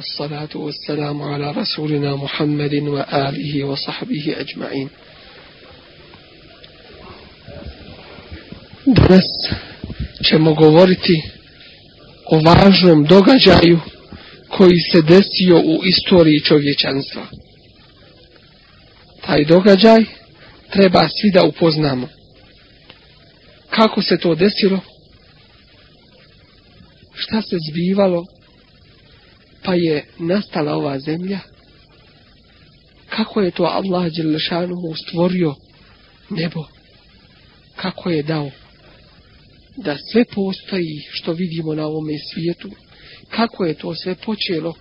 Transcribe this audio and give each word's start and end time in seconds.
والصلاة 0.00 0.49
والسلام 0.55 1.21
على 1.21 1.51
رسولنا 1.51 2.15
محمد 2.15 2.73
وآله 2.73 3.63
وصحبه 3.63 4.35
أجمعين 4.37 4.89
Danas 8.85 9.23
ćemo 10.29 10.53
govoriti 10.53 11.21
o 12.25 12.39
važnom 12.39 13.05
događaju 13.05 13.79
koji 14.49 14.79
se 14.91 15.01
desio 15.01 15.59
u 15.59 15.81
istoriji 15.85 16.39
čovječanstva. 16.39 17.25
Taj 19.25 19.45
događaj 19.45 20.03
treba 20.71 21.09
svi 21.09 21.31
da 21.33 21.43
upoznamo. 21.43 22.07
Kako 23.69 24.01
se 24.01 24.17
to 24.17 24.35
desilo? 24.35 24.79
Šta 27.15 27.41
se 27.41 27.57
zbivalo? 27.69 28.25
Pa 29.63 29.73
je 29.73 30.05
nastala 30.19 30.75
ova 30.75 30.99
zemlja? 30.99 31.39
Kako 33.09 33.41
je 33.41 33.51
to 33.51 33.63
Allah 33.63 34.11
Đelešanuhu 34.11 34.95
stvorio 34.95 35.55
nebo? 36.29 36.65
Kako 37.75 38.09
je 38.09 38.23
dao 38.23 38.51
da 39.77 39.97
sve 40.11 40.25
postoji 40.25 41.01
što 41.11 41.33
vidimo 41.33 41.75
na 41.75 41.85
ovome 41.85 42.13
svijetu? 42.33 42.69
Kako 43.29 43.65
je 43.65 43.73
to 43.73 43.95
sve 43.95 44.15
počelo? 44.15 44.73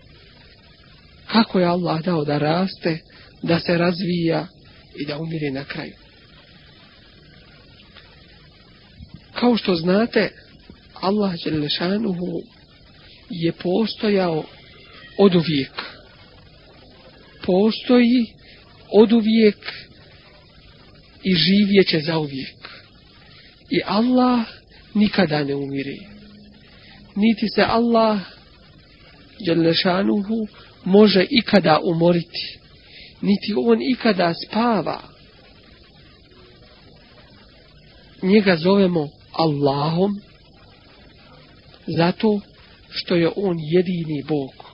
Kako 1.26 1.58
je 1.58 1.66
Allah 1.66 2.02
dao 2.02 2.24
da 2.24 2.38
raste, 2.38 2.98
da 3.42 3.60
se 3.60 3.78
razvija 3.78 4.46
i 4.96 5.06
da 5.06 5.18
umire 5.18 5.50
na 5.50 5.64
kraju? 5.64 5.92
Kao 9.32 9.56
što 9.56 9.74
znate, 9.74 10.32
Allah 10.94 11.34
Đelešanuhu 11.44 12.42
je 13.30 13.52
postojao 13.52 14.44
od 15.20 15.34
uvijek. 15.34 15.72
Postoji 17.46 18.26
od 18.92 19.12
uvijek 19.12 19.56
i 21.22 21.34
živjet 21.34 21.88
će 21.88 22.00
za 22.00 22.18
uvijek. 22.18 22.68
I 23.70 23.80
Allah 23.86 24.46
nikada 24.94 25.44
ne 25.44 25.54
umire. 25.54 25.96
Niti 27.16 27.48
se 27.54 27.62
Allah 27.62 28.20
Đelešanuhu 29.46 30.46
može 30.84 31.26
ikada 31.30 31.80
umoriti. 31.84 32.58
Niti 33.22 33.54
on 33.56 33.82
ikada 33.82 34.34
spava. 34.34 35.02
Njega 38.22 38.56
zovemo 38.56 39.08
Allahom 39.32 40.20
zato 41.86 42.40
što 42.90 43.14
je 43.14 43.30
on 43.36 43.56
jedini 43.58 44.22
Bog. 44.22 44.69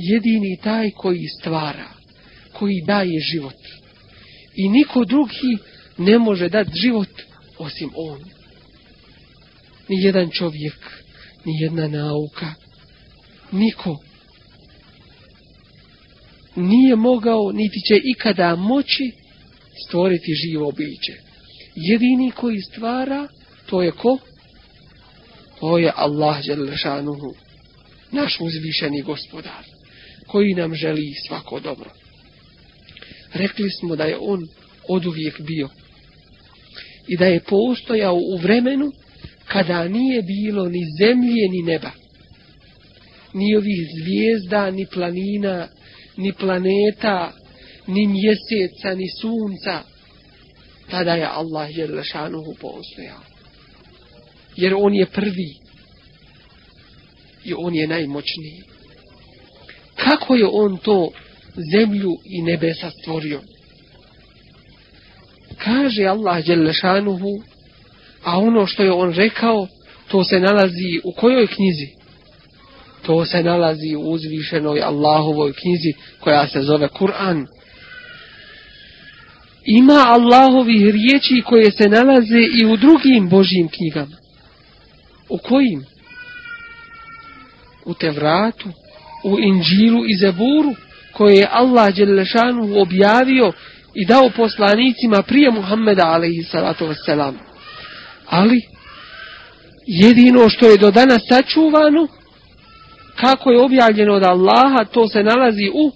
Jedini 0.00 0.58
taj 0.62 0.90
koji 0.90 1.26
stvara, 1.40 1.88
koji 2.52 2.82
daje 2.86 3.20
život. 3.20 3.56
I 4.56 4.68
niko 4.68 5.04
drugi 5.04 5.58
ne 5.98 6.18
može 6.18 6.48
dati 6.48 6.70
život 6.74 7.08
osim 7.58 7.90
on. 7.94 8.20
Ni 9.88 10.02
jedan 10.02 10.30
čovjek, 10.30 10.76
ni 11.44 11.60
jedna 11.60 11.88
nauka, 11.88 12.54
niko 13.52 13.98
nije 16.56 16.96
mogao, 16.96 17.52
niti 17.52 17.80
će 17.80 18.00
ikada 18.04 18.56
moći 18.56 19.12
stvoriti 19.86 20.34
živo 20.34 20.72
biće. 20.72 21.12
Jedini 21.74 22.30
koji 22.30 22.60
stvara, 22.60 23.28
to 23.66 23.82
je 23.82 23.90
ko? 23.90 24.18
To 25.60 25.78
je 25.78 25.92
Allah 25.96 26.44
Đelešanuhu, 26.46 27.34
naš 28.12 28.40
uzvišeni 28.40 29.02
gospodar, 29.02 29.64
koji 30.28 30.54
nam 30.54 30.74
želi 30.74 31.14
svako 31.26 31.60
dobro. 31.60 31.90
Rekli 33.34 33.70
smo 33.70 33.96
da 33.96 34.04
je 34.04 34.18
on 34.20 34.48
od 34.88 35.06
uvijek 35.06 35.40
bio 35.40 35.68
i 37.08 37.16
da 37.16 37.26
je 37.26 37.40
postojao 37.40 38.14
u 38.14 38.36
vremenu 38.36 38.92
kada 39.48 39.88
nije 39.88 40.22
bilo 40.22 40.68
ni 40.68 40.80
zemlje 41.00 41.48
ni 41.50 41.62
neba, 41.62 41.90
ni 43.34 43.56
ovih 43.56 43.88
zvijezda, 44.00 44.70
ni 44.70 44.86
planina, 44.86 45.68
ni 46.16 46.32
planeta, 46.32 47.32
ni 47.86 48.06
mjeseca, 48.06 48.94
ni 48.94 49.06
sunca, 49.20 49.82
tada 50.90 51.14
je 51.14 51.26
Allah 51.26 51.74
Đelešanuhu 51.76 52.54
postojao 52.60 53.28
jer 54.58 54.74
on 54.76 54.94
je 54.94 55.06
prvi 55.06 55.54
i 57.44 57.54
on 57.56 57.74
je 57.74 57.86
najmoćniji. 57.86 58.62
Kako 60.08 60.34
je 60.34 60.46
on 60.52 60.76
to 60.76 61.10
zemlju 61.72 62.16
i 62.24 62.42
nebesa 62.42 62.90
stvorio? 62.90 63.40
Kaže 65.58 66.04
Allah 66.04 66.44
Đelešanuhu, 66.44 67.42
a 68.24 68.38
ono 68.38 68.66
što 68.66 68.82
je 68.82 68.92
on 68.92 69.12
rekao, 69.12 69.66
to 70.08 70.24
se 70.24 70.40
nalazi 70.40 71.00
u 71.04 71.12
kojoj 71.12 71.46
knjizi? 71.46 71.88
To 73.06 73.24
se 73.24 73.42
nalazi 73.42 73.94
u 73.96 74.00
uzvišenoj 74.00 74.80
Allahovoj 74.80 75.52
knjizi 75.52 75.92
koja 76.20 76.48
se 76.48 76.62
zove 76.62 76.88
Kur'an. 76.88 77.46
Ima 79.64 80.04
Allahovih 80.06 80.82
riječi 80.82 81.42
koje 81.44 81.70
se 81.70 81.88
nalaze 81.88 82.40
i 82.60 82.64
u 82.66 82.76
drugim 82.76 83.28
Božjim 83.28 83.68
knjigama. 83.68 84.16
U 85.28 85.38
kojim? 85.38 85.84
U 87.84 87.94
Tevratu, 87.94 88.68
u 89.24 89.38
Inđilu 89.40 90.04
i 90.06 90.16
Zeburu, 90.16 90.74
koje 91.12 91.36
je 91.36 91.48
Allah 91.50 91.94
Đelešanu 91.94 92.80
objavio 92.80 93.52
i 93.94 94.06
dao 94.06 94.30
poslanicima 94.36 95.22
prije 95.22 95.50
Muhammeda 95.50 96.06
alaihi 96.06 96.42
salatu 96.42 96.86
wasalam. 96.86 97.32
Ali, 98.26 98.60
jedino 99.86 100.48
što 100.48 100.66
je 100.66 100.76
do 100.76 100.90
danas 100.90 101.22
sačuvano, 101.28 102.08
kako 103.20 103.50
je 103.50 103.60
objavljeno 103.60 104.14
od 104.14 104.22
Allaha, 104.22 104.84
to 104.92 105.08
se 105.08 105.22
nalazi 105.22 105.68
u, 105.74 105.92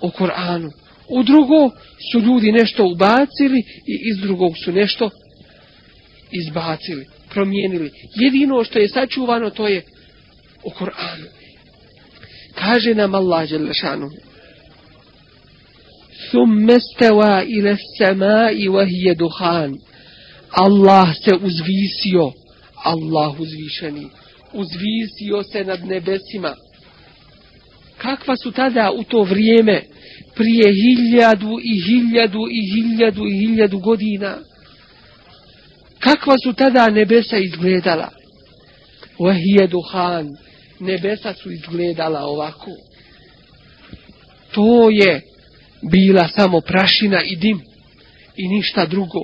u 0.00 0.10
Koranu. 0.10 0.70
U 1.08 1.22
drugo 1.22 1.70
su 2.12 2.20
ljudi 2.20 2.52
nešto 2.52 2.84
ubacili 2.86 3.58
i 3.86 4.10
iz 4.10 4.18
drugog 4.18 4.52
su 4.64 4.72
nešto 4.72 5.10
izbacili 6.30 7.06
promijenili. 7.30 7.90
Jedino 8.14 8.64
što 8.64 8.78
je 8.78 8.88
sačuvano 8.88 9.50
to 9.50 9.68
je 9.68 9.82
u 10.64 10.70
Koranu. 10.70 11.26
Kaže 12.58 12.94
nam 12.94 13.14
Allah 13.14 13.46
Đelešanu. 13.46 14.10
Thumme 16.30 16.80
steva 16.80 17.42
ila 17.44 17.76
samai 17.98 18.68
vahije 18.68 19.14
duhan. 19.14 19.78
Allah 20.50 21.14
se 21.24 21.34
uzvisio. 21.34 22.32
Allah 22.84 23.40
uzvišeni. 23.40 24.06
Uzvisio 24.52 25.42
se 25.42 25.64
nad 25.64 25.86
nebesima. 25.86 26.54
Kakva 27.98 28.36
su 28.36 28.50
tada 28.52 28.92
u 28.92 29.04
to 29.04 29.22
vrijeme 29.22 29.82
prije 30.34 30.72
hiljadu 30.72 31.58
i 31.62 31.80
hiljadu 31.86 32.48
i 32.50 32.60
hiljadu 32.72 33.26
i 33.26 33.38
hiljadu 33.38 33.78
godina? 33.78 34.38
Kakva 35.98 36.34
su 36.44 36.52
tada 36.52 36.90
nebesa 36.90 37.38
izgledala? 37.38 38.08
Vahije 39.18 39.66
duhan. 39.66 40.28
Nebesa 40.80 41.34
su 41.34 41.52
izgledala 41.52 42.20
ovako. 42.20 42.70
To 44.52 44.90
je 44.90 45.20
bila 45.90 46.28
samo 46.28 46.60
prašina 46.60 47.22
i 47.24 47.36
dim. 47.36 47.60
I 48.36 48.48
ništa 48.48 48.86
drugo. 48.86 49.20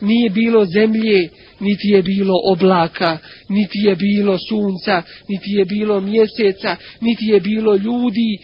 Nije 0.00 0.30
bilo 0.30 0.64
zemlje, 0.64 1.28
niti 1.60 1.88
je 1.88 2.02
bilo 2.02 2.34
oblaka, 2.44 3.18
niti 3.48 3.78
je 3.78 3.96
bilo 3.96 4.38
sunca, 4.38 5.02
niti 5.28 5.50
je 5.50 5.64
bilo 5.64 6.00
mjeseca, 6.00 6.76
niti 7.00 7.24
je 7.24 7.40
bilo 7.40 7.76
ljudi. 7.76 8.38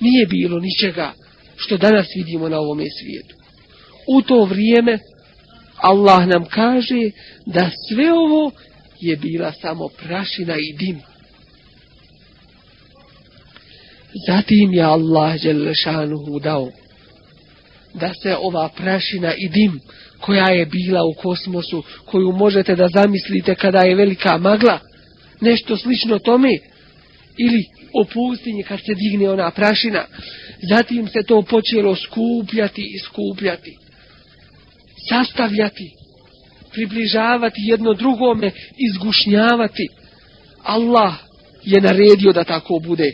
Nije 0.00 0.26
bilo 0.26 0.60
ničega 0.60 1.12
što 1.56 1.76
danas 1.76 2.06
vidimo 2.16 2.48
na 2.48 2.58
ovome 2.58 2.84
svijetu. 3.00 3.34
U 4.08 4.22
to 4.22 4.44
vrijeme 4.44 4.98
Allah 5.76 6.26
nam 6.26 6.44
kaže 6.44 7.10
da 7.46 7.70
sve 7.88 8.12
ovo 8.12 8.50
je 9.00 9.16
bila 9.16 9.52
samo 9.52 9.88
prašina 9.88 10.56
i 10.58 10.72
dim. 10.72 11.00
Zatim 14.26 14.72
je 14.72 14.82
Allah 14.82 15.42
Đelešanuhu 15.42 16.38
dao 16.40 16.70
da 17.94 18.14
se 18.22 18.36
ova 18.36 18.68
prašina 18.76 19.34
i 19.34 19.48
dim 19.48 19.80
koja 20.20 20.48
je 20.48 20.66
bila 20.66 21.04
u 21.04 21.14
kosmosu, 21.14 21.82
koju 22.04 22.32
možete 22.32 22.76
da 22.76 22.88
zamislite 22.88 23.54
kada 23.54 23.78
je 23.78 23.94
velika 23.94 24.38
magla, 24.38 24.78
nešto 25.40 25.76
slično 25.76 26.18
tome, 26.18 26.58
ili 27.38 27.64
u 28.02 28.04
pustinji 28.04 28.62
kad 28.62 28.80
se 28.80 28.94
digne 28.94 29.30
ona 29.30 29.50
prašina, 29.50 30.04
zatim 30.68 31.08
se 31.08 31.22
to 31.22 31.42
počelo 31.42 31.96
skupljati 31.96 32.82
i 32.82 32.98
skupljati 32.98 33.76
sastavljati, 35.08 35.90
približavati 36.72 37.60
jedno 37.60 37.94
drugome, 37.94 38.50
izgušnjavati. 38.76 39.88
Allah 40.62 41.14
je 41.64 41.80
naredio 41.80 42.32
da 42.32 42.44
tako 42.44 42.80
bude 42.84 43.12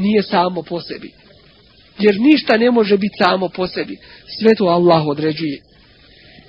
nije 0.00 0.22
samo 0.22 0.62
po 0.62 0.80
sebi. 0.80 1.12
Jer 1.98 2.20
ništa 2.20 2.56
ne 2.56 2.70
može 2.70 2.98
biti 2.98 3.14
samo 3.18 3.48
po 3.48 3.66
sebi. 3.66 3.96
Sve 4.38 4.54
to 4.54 4.64
Allah 4.64 5.06
određuje. 5.06 5.62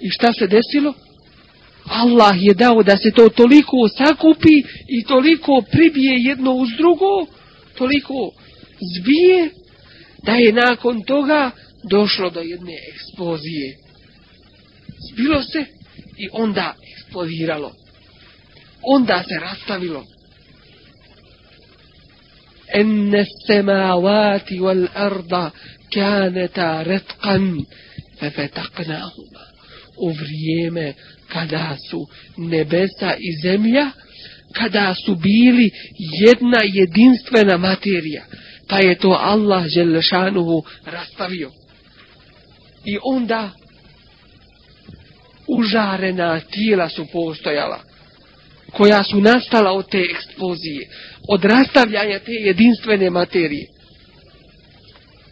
I 0.02 0.10
šta 0.10 0.34
se 0.34 0.48
desilo? 0.48 0.94
Allah 1.86 2.36
je 2.40 2.54
dao 2.54 2.84
da 2.84 2.98
se 2.98 3.12
to 3.16 3.30
toliko 3.30 3.88
sakupi 3.98 4.64
i 4.88 5.04
toliko 5.04 5.64
pribije 5.72 6.14
jedno 6.18 6.54
uz 6.54 6.70
drugo, 6.78 7.26
toliko 7.78 8.32
zbije, 8.96 9.50
da 10.24 10.32
je 10.32 10.54
nakon 10.54 11.04
toga 11.04 11.52
došlo 11.90 12.30
do 12.30 12.40
jedne 12.40 12.74
eksplozije. 12.94 13.78
Zbilo 15.12 15.44
se 15.44 15.66
i 16.18 16.30
onda 16.32 16.76
eksplodiralo. 16.94 17.72
Onda 18.84 19.24
se 19.28 19.40
rastavilo. 19.40 20.06
Enne 22.74 23.26
semavati 23.48 24.60
wal 24.60 24.88
arda 24.96 25.52
kaneta 25.94 26.84
retkan 26.84 27.66
fefetaknahuma. 28.20 29.44
U 29.98 30.10
vrijeme 30.10 30.94
kada 31.28 31.78
su 31.90 32.08
nebesa 32.38 33.16
i 33.20 33.42
zemlja, 33.42 33.92
kada 34.54 34.96
su 35.06 35.16
bili 35.16 35.72
jedna 36.22 36.60
jedinstvena 36.64 37.58
materija, 37.58 38.24
pa 38.68 38.80
je 38.80 38.96
to 38.96 39.10
Allah 39.10 39.66
Želešanuhu 39.68 40.64
rastavio. 40.86 41.52
I 42.86 42.98
onda 43.04 43.52
užarena 45.48 46.40
tijela 46.40 46.90
su 46.90 47.06
postojala, 47.14 47.80
koja 48.72 49.04
su 49.04 49.22
nastala 49.22 49.72
od 49.72 49.90
te 49.90 50.04
eksplozije, 50.12 50.88
od 51.28 51.44
rastavljanja 51.44 52.20
te 52.20 52.32
jedinstvene 52.32 53.10
materije. 53.10 53.68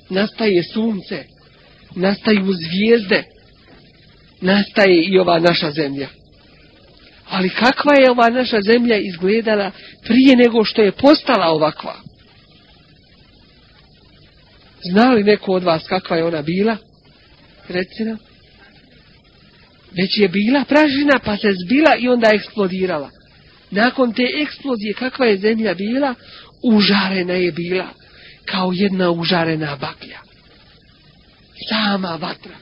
Nastaje 0.10 0.64
sunce, 0.64 1.24
nastaju 1.96 2.54
zvijezde, 2.54 3.24
nastaje 4.42 5.04
i 5.04 5.20
ova 5.20 5.40
naša 5.40 5.72
zemlja. 5.72 6.08
Ali 7.30 7.50
kakva 7.50 7.94
je 8.00 8.12
ova 8.12 8.30
naša 8.30 8.62
zemlja 8.62 8.98
izgledala 8.98 9.72
prije 10.04 10.36
nego 10.36 10.64
što 10.64 10.82
je 10.82 10.92
postala 10.92 11.48
ovakva? 11.48 11.96
Zna 14.92 15.12
li 15.12 15.24
neko 15.24 15.52
od 15.52 15.64
vas 15.64 15.88
kakva 15.88 16.18
je 16.18 16.26
ona 16.26 16.42
bila? 16.42 16.78
Reci 17.68 18.04
nam. 18.04 18.18
Već 19.92 20.18
je 20.18 20.28
bila 20.28 20.64
pražina 20.66 21.20
pa 21.26 21.38
se 21.38 21.48
zbila 21.66 21.96
i 22.00 22.08
onda 22.08 22.30
eksplodirala. 22.34 23.10
Nakon 23.72 24.14
te 24.14 24.24
eksplozije 24.42 24.94
kakva 24.94 25.26
je 25.26 25.38
zemlja 25.38 25.74
bila? 25.74 26.16
Užarena 26.64 27.34
je 27.34 27.52
bila 27.52 27.88
kao 28.46 28.72
jedna 28.74 29.12
užarena 29.12 29.78
baklja. 29.82 30.20
Sama 31.70 32.16
vatra 32.16 32.56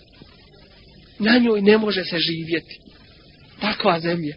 na 1.19 1.37
njoj 1.37 1.61
ne 1.61 1.77
može 1.77 2.03
se 2.03 2.19
živjeti. 2.19 2.79
Takva 3.59 3.99
zemlja. 3.99 4.35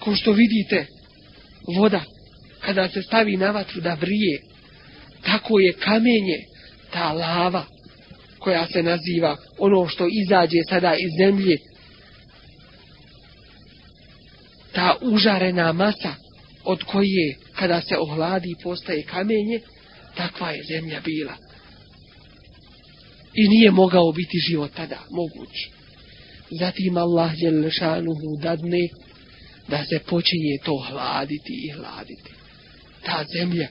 Ko 0.00 0.14
što 0.16 0.32
vidite, 0.32 0.86
voda, 1.76 2.04
kada 2.60 2.88
se 2.88 3.02
stavi 3.02 3.36
na 3.36 3.50
vatru 3.50 3.80
da 3.80 3.94
vrije, 3.94 4.42
tako 5.22 5.58
je 5.58 5.72
kamenje, 5.72 6.44
ta 6.92 7.12
lava, 7.12 7.64
koja 8.38 8.66
se 8.66 8.82
naziva 8.82 9.36
ono 9.58 9.88
što 9.88 10.06
izađe 10.24 10.58
sada 10.68 10.94
iz 10.94 11.10
zemlje, 11.18 11.56
ta 14.76 14.96
užarena 15.02 15.72
masa 15.72 16.14
od 16.64 16.82
koje 16.82 17.36
kada 17.52 17.80
se 17.80 17.98
ohladi 17.98 18.50
i 18.50 18.62
postaje 18.62 19.02
kamenje, 19.02 19.60
takva 20.16 20.50
je 20.50 20.62
zemlja 20.68 21.00
bila 21.04 21.36
i 23.36 23.48
nije 23.48 23.70
mogao 23.70 24.12
biti 24.12 24.38
život 24.48 24.70
tada 24.76 24.98
moguć. 25.10 25.68
Zatim 26.50 26.96
Allah 26.96 27.32
Đelešanuhu 27.40 28.36
dadne 28.42 28.88
da 29.68 29.84
se 29.84 29.98
počinje 29.98 30.58
to 30.64 30.78
hladiti 30.88 31.52
i 31.64 31.70
hladiti. 31.70 32.30
Ta 33.04 33.24
zemlja. 33.38 33.68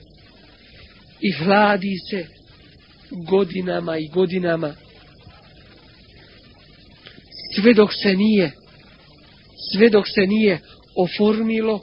I 1.20 1.32
hladi 1.32 1.94
se 2.10 2.26
godinama 3.10 3.98
i 3.98 4.08
godinama. 4.08 4.74
Sve 7.54 7.74
dok 7.74 7.90
se 8.02 8.14
nije, 8.14 8.52
sve 9.72 9.88
dok 9.88 10.08
se 10.08 10.26
nije 10.26 10.58
oformilo 10.96 11.80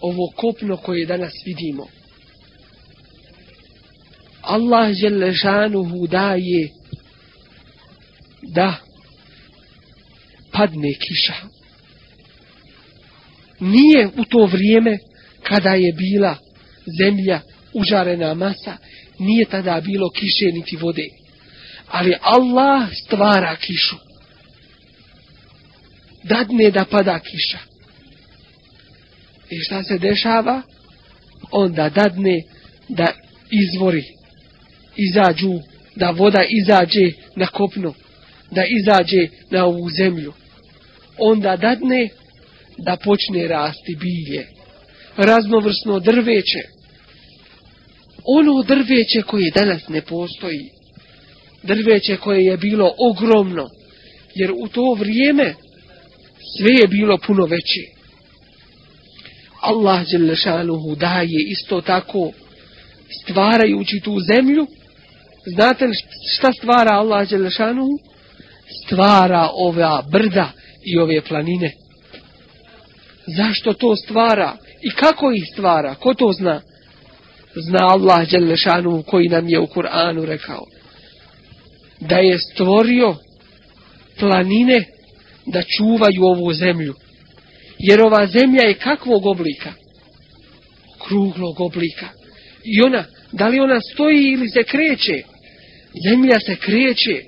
ovo 0.00 0.32
kopno 0.36 0.76
koje 0.76 1.06
danas 1.06 1.32
vidimo. 1.46 1.86
Allah 4.42 4.96
Đelešanuhu 5.00 6.06
daje 6.06 6.68
da 8.42 8.76
padne 10.52 10.92
kiša. 10.94 11.34
Nije 13.60 14.08
u 14.16 14.24
to 14.24 14.46
vrijeme 14.46 14.98
kada 15.42 15.74
je 15.74 15.92
bila 15.92 16.36
zemlja 16.98 17.40
užarena 17.74 18.34
masa, 18.34 18.76
nije 19.18 19.44
tada 19.44 19.80
bilo 19.80 20.10
kiše 20.10 20.52
niti 20.52 20.76
vode. 20.76 21.08
Ali 21.88 22.14
Allah 22.20 22.88
stvara 23.04 23.56
kišu. 23.56 23.96
Dadne 26.24 26.70
da 26.70 26.84
pada 26.84 27.18
kiša. 27.18 27.69
I 29.50 29.58
šta 29.66 29.82
se 29.82 29.98
dešava? 29.98 30.62
Onda 31.52 31.88
dadne 31.88 32.42
da 32.88 33.12
izvori 33.50 34.04
izađu, 34.96 35.58
da 35.96 36.10
voda 36.10 36.42
izađe 36.48 37.12
na 37.36 37.46
kopno 37.46 37.94
da 38.50 38.64
izađe 38.80 39.28
na 39.50 39.64
ovu 39.66 39.88
zemlju. 39.90 40.32
Onda 41.18 41.56
dadne 41.56 42.08
da 42.78 42.96
počne 43.04 43.48
rasti 43.48 43.96
bilje. 44.00 44.46
Raznovrsno 45.16 46.00
drveće. 46.00 46.62
Ono 48.24 48.62
drveće 48.62 49.22
koje 49.22 49.50
danas 49.50 49.88
ne 49.88 50.02
postoji. 50.02 50.70
Drveće 51.62 52.16
koje 52.16 52.44
je 52.44 52.56
bilo 52.56 52.94
ogromno. 52.98 53.68
Jer 54.34 54.52
u 54.52 54.68
to 54.68 54.96
vrijeme 54.98 55.54
sve 56.58 56.74
je 56.80 56.88
bilo 56.88 57.18
puno 57.26 57.46
veće. 57.46 57.99
Allah 59.60 60.04
Đelešanuhu 60.10 60.94
daje 60.94 61.46
isto 61.50 61.80
tako 61.80 62.30
stvarajući 63.22 64.00
tu 64.00 64.20
zemlju. 64.20 64.66
Znate 65.46 65.86
li 65.86 65.94
šta 66.36 66.52
stvara 66.52 66.90
Allah 66.90 67.28
Đelešanuhu? 67.28 68.10
stvara 68.86 69.48
ova 69.52 70.02
brda 70.12 70.52
i 70.84 70.98
ove 70.98 71.20
planine. 71.20 71.72
Zašto 73.26 73.72
to 73.72 73.96
stvara? 73.96 74.56
I 74.82 74.90
kako 74.90 75.32
ih 75.32 75.44
stvara? 75.52 75.94
Ko 75.94 76.14
to 76.14 76.32
zna? 76.32 76.60
Zna 77.54 77.86
Allah 77.86 78.30
Đelešanuhu 78.30 79.02
koji 79.02 79.28
nam 79.28 79.48
je 79.48 79.60
u 79.60 79.66
Kur'anu 79.66 80.24
rekao. 80.24 80.64
Da 82.00 82.16
je 82.16 82.38
stvorio 82.38 83.16
planine 84.18 84.84
da 85.46 85.62
čuvaju 85.62 86.24
ovu 86.24 86.52
zemlju. 86.52 86.94
Jer 87.82 88.02
ova 88.02 88.26
zemlja 88.26 88.62
je 88.62 88.74
kakvog 88.74 89.26
oblika? 89.26 89.72
Kruglog 91.08 91.60
oblika. 91.60 92.08
I 92.64 92.82
ona, 92.82 93.04
da 93.32 93.48
li 93.48 93.60
ona 93.60 93.80
stoji 93.80 94.22
ili 94.22 94.48
se 94.48 94.62
kreće? 94.62 95.22
Zemlja 96.08 96.40
se 96.46 96.56
kreće 96.56 97.24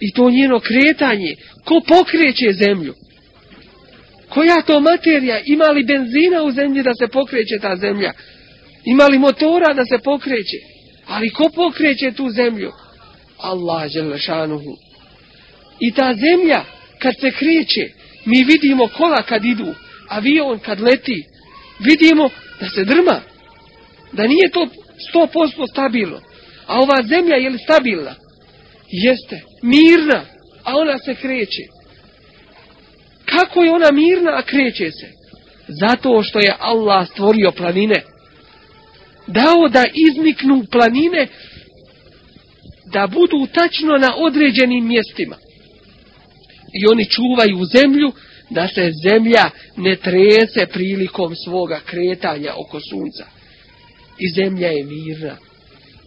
i 0.00 0.12
to 0.12 0.30
njeno 0.30 0.60
kretanje, 0.60 1.36
ko 1.64 1.80
pokreće 1.88 2.52
zemlju? 2.52 2.94
Koja 4.28 4.62
to 4.66 4.80
materija? 4.80 5.40
Ima 5.46 5.64
li 5.64 5.84
benzina 5.84 6.42
u 6.42 6.50
zemlji 6.50 6.82
da 6.82 6.94
se 6.94 7.08
pokreće 7.08 7.58
ta 7.60 7.76
zemlja? 7.76 8.12
Ima 8.84 9.06
li 9.06 9.18
motora 9.18 9.74
da 9.74 9.84
se 9.84 9.98
pokreće? 10.04 10.56
Ali 11.06 11.30
ko 11.30 11.50
pokreće 11.54 12.12
tu 12.12 12.30
zemlju? 12.30 12.70
Allah 13.38 13.88
želešanuhu. 13.88 14.76
I 15.80 15.92
ta 15.92 16.14
zemlja, 16.14 16.64
kad 16.98 17.14
se 17.20 17.30
kreće, 17.30 18.01
mi 18.24 18.44
vidimo 18.44 18.88
kola 18.88 19.22
kad 19.22 19.44
idu, 19.44 19.74
avion 20.08 20.58
kad 20.58 20.80
leti, 20.80 21.24
vidimo 21.78 22.30
da 22.60 22.68
se 22.68 22.84
drma, 22.84 23.20
da 24.12 24.26
nije 24.26 24.50
to 24.52 24.68
100% 25.14 25.70
stabilno. 25.70 26.20
A 26.66 26.80
ova 26.80 27.02
zemlja 27.02 27.36
je 27.36 27.50
li 27.50 27.58
stabilna? 27.58 28.14
jeste 28.92 29.40
mirna, 29.62 30.24
a 30.64 30.76
ona 30.76 30.98
se 30.98 31.14
kreće. 31.14 31.62
Kako 33.24 33.64
je 33.64 33.70
ona 33.70 33.90
mirna, 33.92 34.30
a 34.36 34.42
kreće 34.42 34.90
se? 34.90 35.06
Zato 35.68 36.22
što 36.22 36.38
je 36.38 36.56
Allah 36.58 37.08
stvorio 37.08 37.52
planine. 37.56 38.02
Dao 39.26 39.68
da 39.68 39.84
izniknu 39.94 40.64
planine, 40.72 41.28
da 42.92 43.06
budu 43.06 43.46
tačno 43.54 43.98
na 43.98 44.16
određenim 44.16 44.86
mjestima. 44.86 45.36
I 46.72 46.86
oni 46.92 47.04
čuvaju 47.04 47.64
zemlju, 47.64 48.12
da 48.50 48.68
se 48.68 48.90
zemlja 49.08 49.50
ne 49.76 49.96
trese 49.96 50.66
prilikom 50.72 51.36
svoga 51.36 51.80
kretanja 51.86 52.52
oko 52.56 52.80
sunca. 52.80 53.24
i 54.18 54.28
zemlja 54.28 54.68
je 54.68 54.84
mirna. 54.84 55.36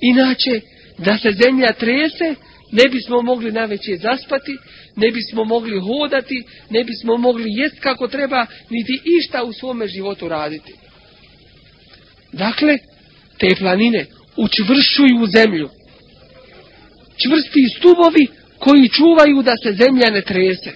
Inače, 0.02 0.62
da 0.98 1.18
se 1.18 1.32
zemlja 1.32 1.74
trese, 1.80 2.36
ne 2.72 2.84
bismo 2.92 3.22
mogli 3.22 3.52
na 3.52 3.68
zaspati, 4.02 4.58
ne 4.96 5.12
bismo 5.12 5.44
mogli 5.44 5.80
hodati, 5.80 6.44
ne 6.70 6.84
bismo 6.84 7.18
mogli 7.18 7.50
jest 7.52 7.80
kako 7.80 8.08
treba, 8.08 8.46
niti 8.70 9.02
išta 9.20 9.44
u 9.44 9.54
svome 9.54 9.88
životu 9.88 10.28
raditi. 10.28 10.74
Dakle, 12.32 12.78
te 13.38 13.56
planine 13.60 14.06
učvršuju 14.38 15.26
zemlju. 15.34 15.70
Čvrsti 17.18 17.64
stubovi 17.78 18.28
koji 18.66 18.90
čuvaju 18.90 19.42
da 19.42 19.54
se 19.64 19.72
zemlja 19.74 20.10
ne 20.10 20.22
trese. 20.22 20.72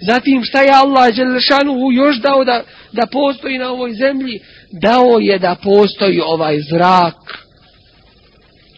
Zatim 0.00 0.44
šta 0.44 0.62
je 0.62 0.70
Allah 0.72 1.14
Đelešanuhu 1.14 1.92
još 1.92 2.16
dao 2.16 2.44
da, 2.44 2.62
da 2.92 3.06
postoji 3.06 3.58
na 3.58 3.72
ovoj 3.72 3.92
zemlji? 3.92 4.40
Dao 4.72 5.18
je 5.20 5.38
da 5.38 5.56
postoji 5.62 6.20
ovaj 6.20 6.60
zrak. 6.60 7.14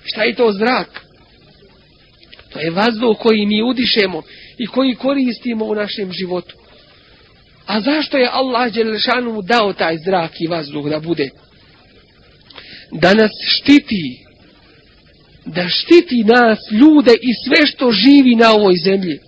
Šta 0.04 0.22
je 0.22 0.34
to 0.34 0.52
zrak? 0.52 1.00
To 2.52 2.60
je 2.60 2.70
vazduh 2.70 3.18
koji 3.18 3.46
mi 3.46 3.62
udišemo 3.62 4.22
i 4.58 4.66
koji 4.66 4.94
koristimo 4.94 5.64
u 5.64 5.74
našem 5.74 6.12
životu. 6.12 6.54
A 7.66 7.80
zašto 7.80 8.16
je 8.16 8.30
Allah 8.32 8.72
Đelešanu 8.72 9.42
dao 9.42 9.72
taj 9.72 9.98
zrak 9.98 10.40
i 10.40 10.46
vazduh 10.46 10.88
da 10.90 11.00
bude? 11.00 11.30
Da 12.92 13.14
nas 13.14 13.30
štiti 13.48 14.29
Da 15.45 15.69
štiti 15.69 16.23
nas, 16.23 16.59
ljude 16.71 17.11
i 17.21 17.33
sve 17.45 17.67
što 17.67 17.91
živi 17.91 18.35
na 18.35 18.51
ovoj 18.53 18.75
zemlji. 18.83 19.19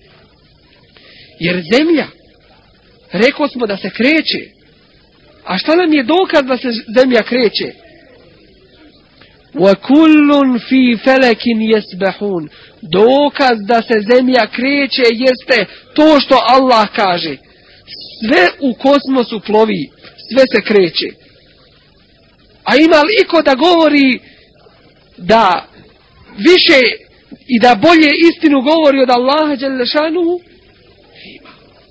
Jer 1.39 1.63
zemlja, 1.73 2.07
rekao 3.11 3.47
smo 3.47 3.67
da 3.67 3.77
se 3.77 3.89
kreće. 3.89 4.57
A 5.45 5.57
šta 5.57 5.75
nam 5.75 5.93
je 5.93 6.03
dokaz 6.03 6.45
da 6.45 6.57
se 6.57 6.71
zemlja 6.97 7.23
kreće? 7.23 7.73
وَكُلٌّ 9.55 10.59
فِي 10.59 10.97
فَلَكٍ 10.97 11.43
يَسْبَحُونَ 11.75 12.49
Dokaz 12.81 13.57
da 13.67 13.81
se 13.81 13.93
zemlja 14.15 14.47
kreće 14.47 15.03
jeste 15.11 15.65
to 15.95 16.19
što 16.19 16.41
Allah 16.49 16.87
kaže. 16.95 17.37
Sve 18.19 18.47
u 18.59 18.73
kosmosu 18.73 19.39
plovi, 19.39 19.89
sve 20.31 20.43
se 20.55 20.61
kreće. 20.61 21.07
A 22.63 22.75
ima 22.75 23.01
li 23.01 23.13
iko 23.21 23.41
da 23.41 23.55
govori 23.55 24.19
da 25.17 25.67
više 26.36 26.80
i 27.46 27.60
da 27.60 27.74
bolje 27.74 28.10
istinu 28.30 28.60
govori 28.60 29.00
od 29.00 29.10
Allaha 29.10 29.56
Đalešanuhu? 29.56 30.40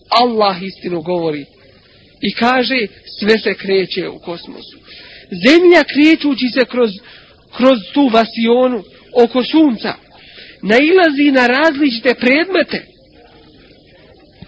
Allah 0.09 0.63
istinu 0.63 1.01
govori. 1.01 1.45
I 2.21 2.33
kaže, 2.33 2.87
sve 3.19 3.39
se 3.39 3.53
kreće 3.53 4.09
u 4.09 4.19
kosmosu. 4.19 4.77
Zemlja 5.47 5.83
krećući 5.83 6.47
se 6.53 6.65
kroz, 6.65 6.91
kroz 7.57 7.79
tu 7.93 8.07
vasionu 8.07 8.83
oko 9.23 9.43
sunca, 9.43 9.93
nailazi 10.61 11.31
na 11.31 11.47
različite 11.47 12.13
predmete, 12.13 12.85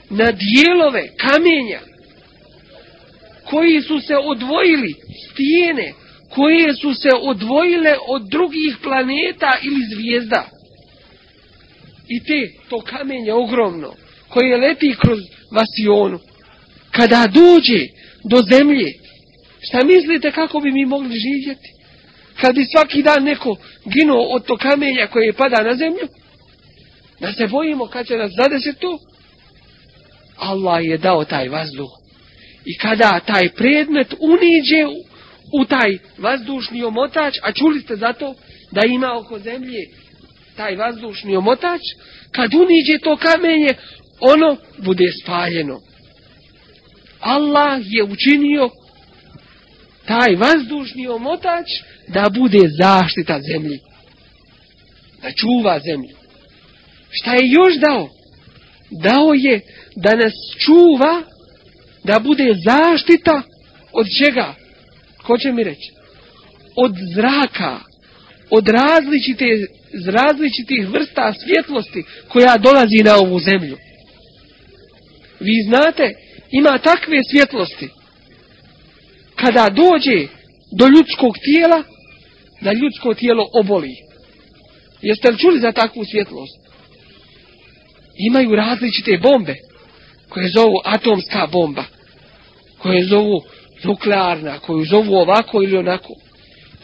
na 0.09 0.31
dijelove 0.31 1.07
kamenja, 1.17 1.79
koji 3.49 3.81
su 3.81 3.99
se 3.99 4.15
odvojili, 4.17 4.93
stijene, 5.31 5.93
koje 6.35 6.73
su 6.73 6.93
se 6.93 7.09
odvojile 7.21 7.95
od 8.07 8.29
drugih 8.29 8.77
planeta 8.83 9.51
ili 9.61 9.85
zvijezda. 9.93 10.49
I 12.07 12.23
te, 12.23 12.51
to 12.69 12.81
kamenje 12.81 13.33
ogromno, 13.33 13.93
koje 14.29 14.57
leti 14.57 14.95
kroz 15.01 15.19
vasionu, 15.51 16.19
kada 16.91 17.27
dođe 17.27 17.87
do 18.23 18.41
zemlje, 18.51 18.93
šta 19.61 19.79
mislite 19.85 20.31
kako 20.31 20.59
bi 20.59 20.71
mi 20.71 20.85
mogli 20.85 21.15
živjeti? 21.19 21.69
Kad 22.41 22.55
bi 22.55 22.65
svaki 22.65 23.03
dan 23.03 23.23
neko 23.23 23.55
ginuo 23.85 24.23
od 24.23 24.45
to 24.45 24.57
kamenja 24.57 25.07
koje 25.07 25.33
pada 25.33 25.63
na 25.63 25.75
zemlju, 25.75 26.07
da 27.19 27.33
se 27.33 27.47
bojimo 27.47 27.85
kad 27.85 28.07
će 28.07 28.17
nas 28.17 28.31
zadesiti 28.37 28.79
to, 28.79 28.99
Allah 30.37 30.85
je 30.85 30.97
dao 30.97 31.25
taj 31.25 31.49
vazduh. 31.49 31.89
I 32.65 32.77
kada 32.77 33.19
taj 33.19 33.49
predmet 33.49 34.13
uniđe 34.19 35.03
u, 35.51 35.65
taj 35.65 35.97
vazdušni 36.17 36.83
omotač, 36.83 37.37
a 37.43 37.51
čuli 37.51 37.81
ste 37.81 37.95
zato 37.95 38.35
da 38.71 38.81
ima 38.85 39.17
oko 39.17 39.39
zemlje 39.39 39.79
taj 40.55 40.75
vazdušni 40.75 41.35
omotač, 41.35 41.81
kad 42.31 42.53
uniđe 42.53 42.97
to 43.03 43.17
kamenje, 43.17 43.73
ono 44.19 44.57
bude 44.77 45.11
spaljeno. 45.23 45.79
Allah 47.19 47.81
je 47.85 48.03
učinio 48.03 48.69
taj 50.05 50.35
vazdušni 50.35 51.07
omotač 51.07 51.65
da 52.07 52.29
bude 52.29 52.59
zaštita 52.81 53.39
zemlji. 53.41 53.79
Da 55.21 55.31
čuva 55.31 55.79
zemlju. 55.79 56.15
Šta 57.09 57.33
je 57.33 57.49
još 57.49 57.73
dao? 57.75 58.09
Dao 58.91 59.33
je 59.33 59.61
da 59.95 60.15
nas 60.15 60.33
čuva 60.57 61.23
da 62.03 62.19
bude 62.19 62.53
zaštita 62.65 63.41
od 63.91 64.07
čega? 64.17 64.55
Ko 65.23 65.37
će 65.37 65.51
mi 65.51 65.63
reći? 65.63 65.91
Od 66.75 66.95
zraka, 67.15 67.79
od 68.49 68.67
različite, 68.67 69.45
različitih 70.05 70.89
vrsta 70.89 71.33
svjetlosti 71.33 72.03
koja 72.27 72.57
dolazi 72.57 73.03
na 73.03 73.15
ovu 73.15 73.39
zemlju. 73.39 73.77
Vi 75.39 75.53
znate, 75.67 76.13
ima 76.51 76.77
takve 76.77 77.17
svjetlosti. 77.31 77.89
Kada 79.35 79.69
dođe 79.69 80.27
do 80.71 80.87
ljudskog 80.87 81.33
tijela, 81.43 81.83
da 82.61 82.71
ljudsko 82.73 83.13
tijelo 83.13 83.49
oboli. 83.53 83.95
Jeste 85.01 85.31
li 85.31 85.37
čuli 85.37 85.59
za 85.59 85.71
takvu 85.71 86.05
svjetlost? 86.05 86.59
Imaju 88.17 88.55
različite 88.55 89.17
bombe, 89.17 89.55
koje 90.29 90.49
zovu 90.49 90.81
atomska 90.85 91.47
bomba, 91.51 91.83
koje 92.77 93.03
zovu 93.03 93.41
nuklearna, 93.83 94.59
koju 94.59 94.85
zovu 94.85 95.15
ovako 95.15 95.63
ili 95.63 95.77
onako. 95.77 96.13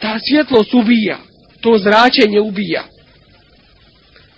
Ta 0.00 0.18
svjetlost 0.28 0.74
ubija, 0.74 1.18
to 1.60 1.78
zračenje 1.78 2.40
ubija. 2.40 2.84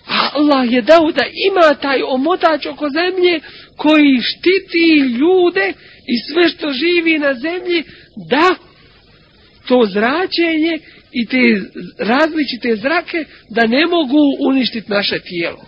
A 0.07 0.29
Allah 0.33 0.73
je 0.73 0.81
dao 0.81 1.11
da 1.11 1.23
ima 1.51 1.73
taj 1.81 2.01
omotač 2.07 2.65
oko 2.65 2.89
zemlje 2.89 3.39
koji 3.77 4.21
štiti 4.21 5.15
ljude 5.19 5.73
i 6.07 6.17
sve 6.17 6.49
što 6.49 6.73
živi 6.73 7.19
na 7.19 7.33
zemlji 7.33 7.83
da 8.29 8.49
to 9.67 9.85
zračenje 9.85 10.79
i 11.11 11.25
te 11.25 11.61
različite 11.97 12.75
zrake 12.75 13.25
da 13.49 13.67
ne 13.67 13.87
mogu 13.87 14.19
uništiti 14.49 14.91
naše 14.91 15.19
tijelo. 15.19 15.65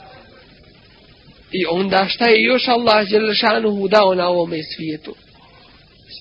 I 1.52 1.66
onda 1.66 2.08
šta 2.10 2.26
je 2.26 2.44
još 2.44 2.68
Allah 2.68 3.10
Đelešanuhu 3.10 3.88
dao 3.88 4.16
na 4.16 4.28
ovome 4.28 4.64
svijetu? 4.76 5.16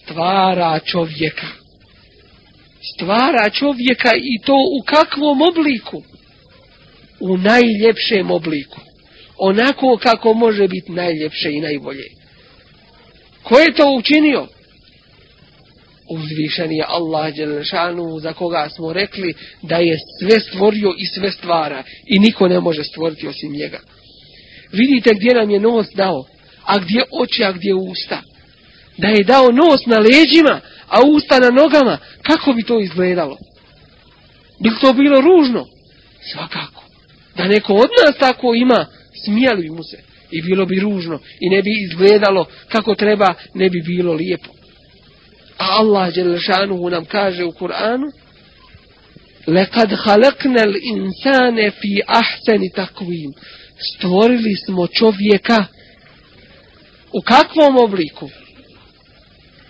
Stvara 0.04 0.80
čovjeka. 0.80 1.46
Stvara 2.94 3.50
čovjeka 3.50 4.10
i 4.16 4.42
to 4.46 4.54
u 4.54 4.84
kakvom 4.86 5.42
obliku? 5.42 6.02
u 7.20 7.38
najljepšem 7.38 8.30
obliku. 8.30 8.80
Onako 9.38 9.98
kako 10.02 10.34
može 10.34 10.68
biti 10.68 10.92
najljepše 10.92 11.52
i 11.52 11.60
najbolje. 11.60 12.04
Ko 13.42 13.58
je 13.58 13.74
to 13.74 13.92
učinio? 13.92 14.46
Uzvišen 16.10 16.72
je 16.72 16.84
Allah 16.88 17.34
Đelešanu 17.34 18.18
za 18.20 18.32
koga 18.32 18.68
smo 18.74 18.92
rekli 18.92 19.34
da 19.62 19.76
je 19.76 19.98
sve 20.20 20.40
stvorio 20.40 20.94
i 20.98 21.06
sve 21.06 21.30
stvara 21.30 21.82
i 22.06 22.18
niko 22.18 22.48
ne 22.48 22.60
može 22.60 22.84
stvoriti 22.84 23.28
osim 23.28 23.52
njega. 23.52 23.80
Vidite 24.72 25.10
gdje 25.14 25.34
nam 25.34 25.50
je 25.50 25.60
nos 25.60 25.86
dao, 25.94 26.24
a 26.64 26.78
gdje 26.78 27.02
oči, 27.20 27.44
a 27.44 27.52
gdje 27.52 27.74
usta. 27.74 28.22
Da 28.96 29.08
je 29.08 29.24
dao 29.24 29.52
nos 29.52 29.86
na 29.86 29.98
leđima, 29.98 30.60
a 30.88 31.00
usta 31.06 31.38
na 31.38 31.50
nogama, 31.50 31.98
kako 32.22 32.52
bi 32.52 32.62
to 32.62 32.80
izgledalo? 32.80 33.36
Bi 34.60 34.70
to 34.80 34.92
bilo 34.92 35.20
ružno? 35.20 35.66
Svakako 36.32 36.84
da 37.36 37.48
neko 37.48 37.74
od 37.74 37.88
nas 38.06 38.16
tako 38.18 38.54
ima, 38.54 38.86
smijali 39.24 39.62
bi 39.62 39.70
mu 39.70 39.82
se 39.82 39.98
i 40.30 40.42
bilo 40.42 40.66
bi 40.66 40.80
ružno 40.80 41.18
i 41.40 41.50
ne 41.50 41.62
bi 41.62 41.70
izgledalo 41.84 42.46
kako 42.68 42.94
treba, 42.94 43.34
ne 43.54 43.70
bi 43.70 43.80
bilo 43.80 44.12
lijepo. 44.12 44.50
A 45.58 45.66
Allah 45.78 46.14
Đelešanuhu 46.14 46.90
nam 46.90 47.04
kaže 47.04 47.44
u 47.44 47.52
Kur'anu 47.52 48.12
Lekad 49.46 49.92
halaknel 49.92 50.74
insane 50.82 51.70
fi 51.70 52.00
ahseni 52.06 52.70
takvim 52.70 53.32
Stvorili 53.78 54.56
smo 54.56 54.86
čovjeka 54.86 55.64
u 57.12 57.20
kakvom 57.20 57.76
obliku? 57.76 58.30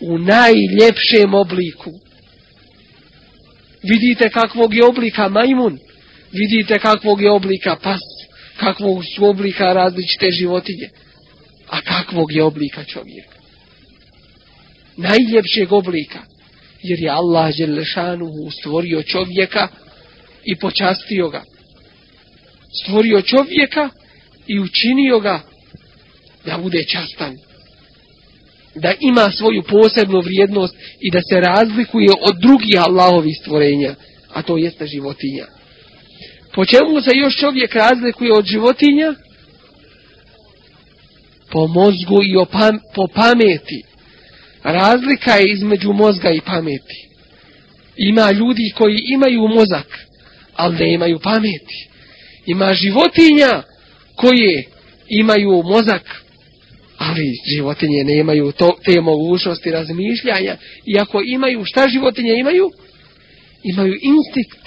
U 0.07 0.19
najljepšem 0.19 1.35
obliku. 1.35 1.91
Vidite 3.83 4.29
kakvog 4.31 4.75
je 4.75 4.85
oblika 4.85 5.29
majmun? 5.29 5.79
vidite 6.35 6.79
kakvog 6.79 7.23
je 7.23 7.31
oblika 7.31 7.77
pas, 7.83 8.01
kakvog 8.57 9.05
su 9.05 9.27
oblika 9.27 9.73
različite 9.73 10.31
životinje, 10.31 10.89
a 11.69 11.81
kakvog 11.81 12.33
je 12.33 12.43
oblika 12.43 12.85
čovjek. 12.85 13.27
Najljepšeg 14.97 15.73
oblika. 15.73 16.23
jer 16.87 17.01
je 17.01 17.11
Allah 17.11 17.57
Đelešanu 17.57 18.27
stvorio 18.61 19.03
čovjeka 19.03 19.69
i 20.45 20.57
počastio 20.57 21.29
ga. 21.29 21.43
Stvorio 22.83 23.23
čovjeka 23.23 23.89
i 24.47 24.61
učinio 24.61 25.21
ga 25.21 25.41
da 26.45 26.59
bude 26.59 26.85
častan. 26.85 27.37
Da 28.75 28.93
ima 29.01 29.31
svoju 29.31 29.63
posebnu 29.63 30.21
vrijednost 30.21 30.77
i 31.01 31.11
da 31.11 31.21
se 31.31 31.41
razlikuje 31.41 32.09
od 32.21 32.41
drugih 32.41 32.77
Allahovih 32.79 33.37
stvorenja, 33.41 33.95
a 34.33 34.43
to 34.43 34.57
jeste 34.57 34.87
životinja. 34.87 35.47
Po 36.55 36.65
čemu 36.65 37.01
se 37.01 37.11
još 37.15 37.37
čovjek 37.37 37.75
razlikuje 37.75 38.33
od 38.33 38.45
životinja? 38.45 39.15
Po 41.51 41.67
mozgu 41.67 42.23
i 42.23 42.35
po 42.95 43.07
pameti. 43.15 43.83
Razlika 44.63 45.33
je 45.33 45.53
između 45.53 45.93
mozga 45.93 46.31
i 46.31 46.41
pameti. 46.41 47.09
Ima 47.97 48.31
ljudi 48.31 48.73
koji 48.77 48.99
imaju 49.07 49.49
mozak, 49.49 49.99
ali 50.57 50.77
ne 50.77 50.95
imaju 50.95 51.19
pameti. 51.19 51.89
Ima 52.47 52.75
životinja 52.75 53.63
koje 54.17 54.65
imaju 55.09 55.63
mozak, 55.63 56.24
ali 57.09 57.27
životinje 57.57 58.05
nemaju 58.05 58.53
to, 58.53 58.71
te 58.85 59.01
mogućnosti 59.01 59.71
razmišljanja. 59.71 60.57
Iako 60.87 61.23
imaju, 61.27 61.65
šta 61.65 61.89
životinje 61.89 62.35
imaju? 62.39 62.71
Imaju 63.63 63.95
instinkt. 64.03 64.59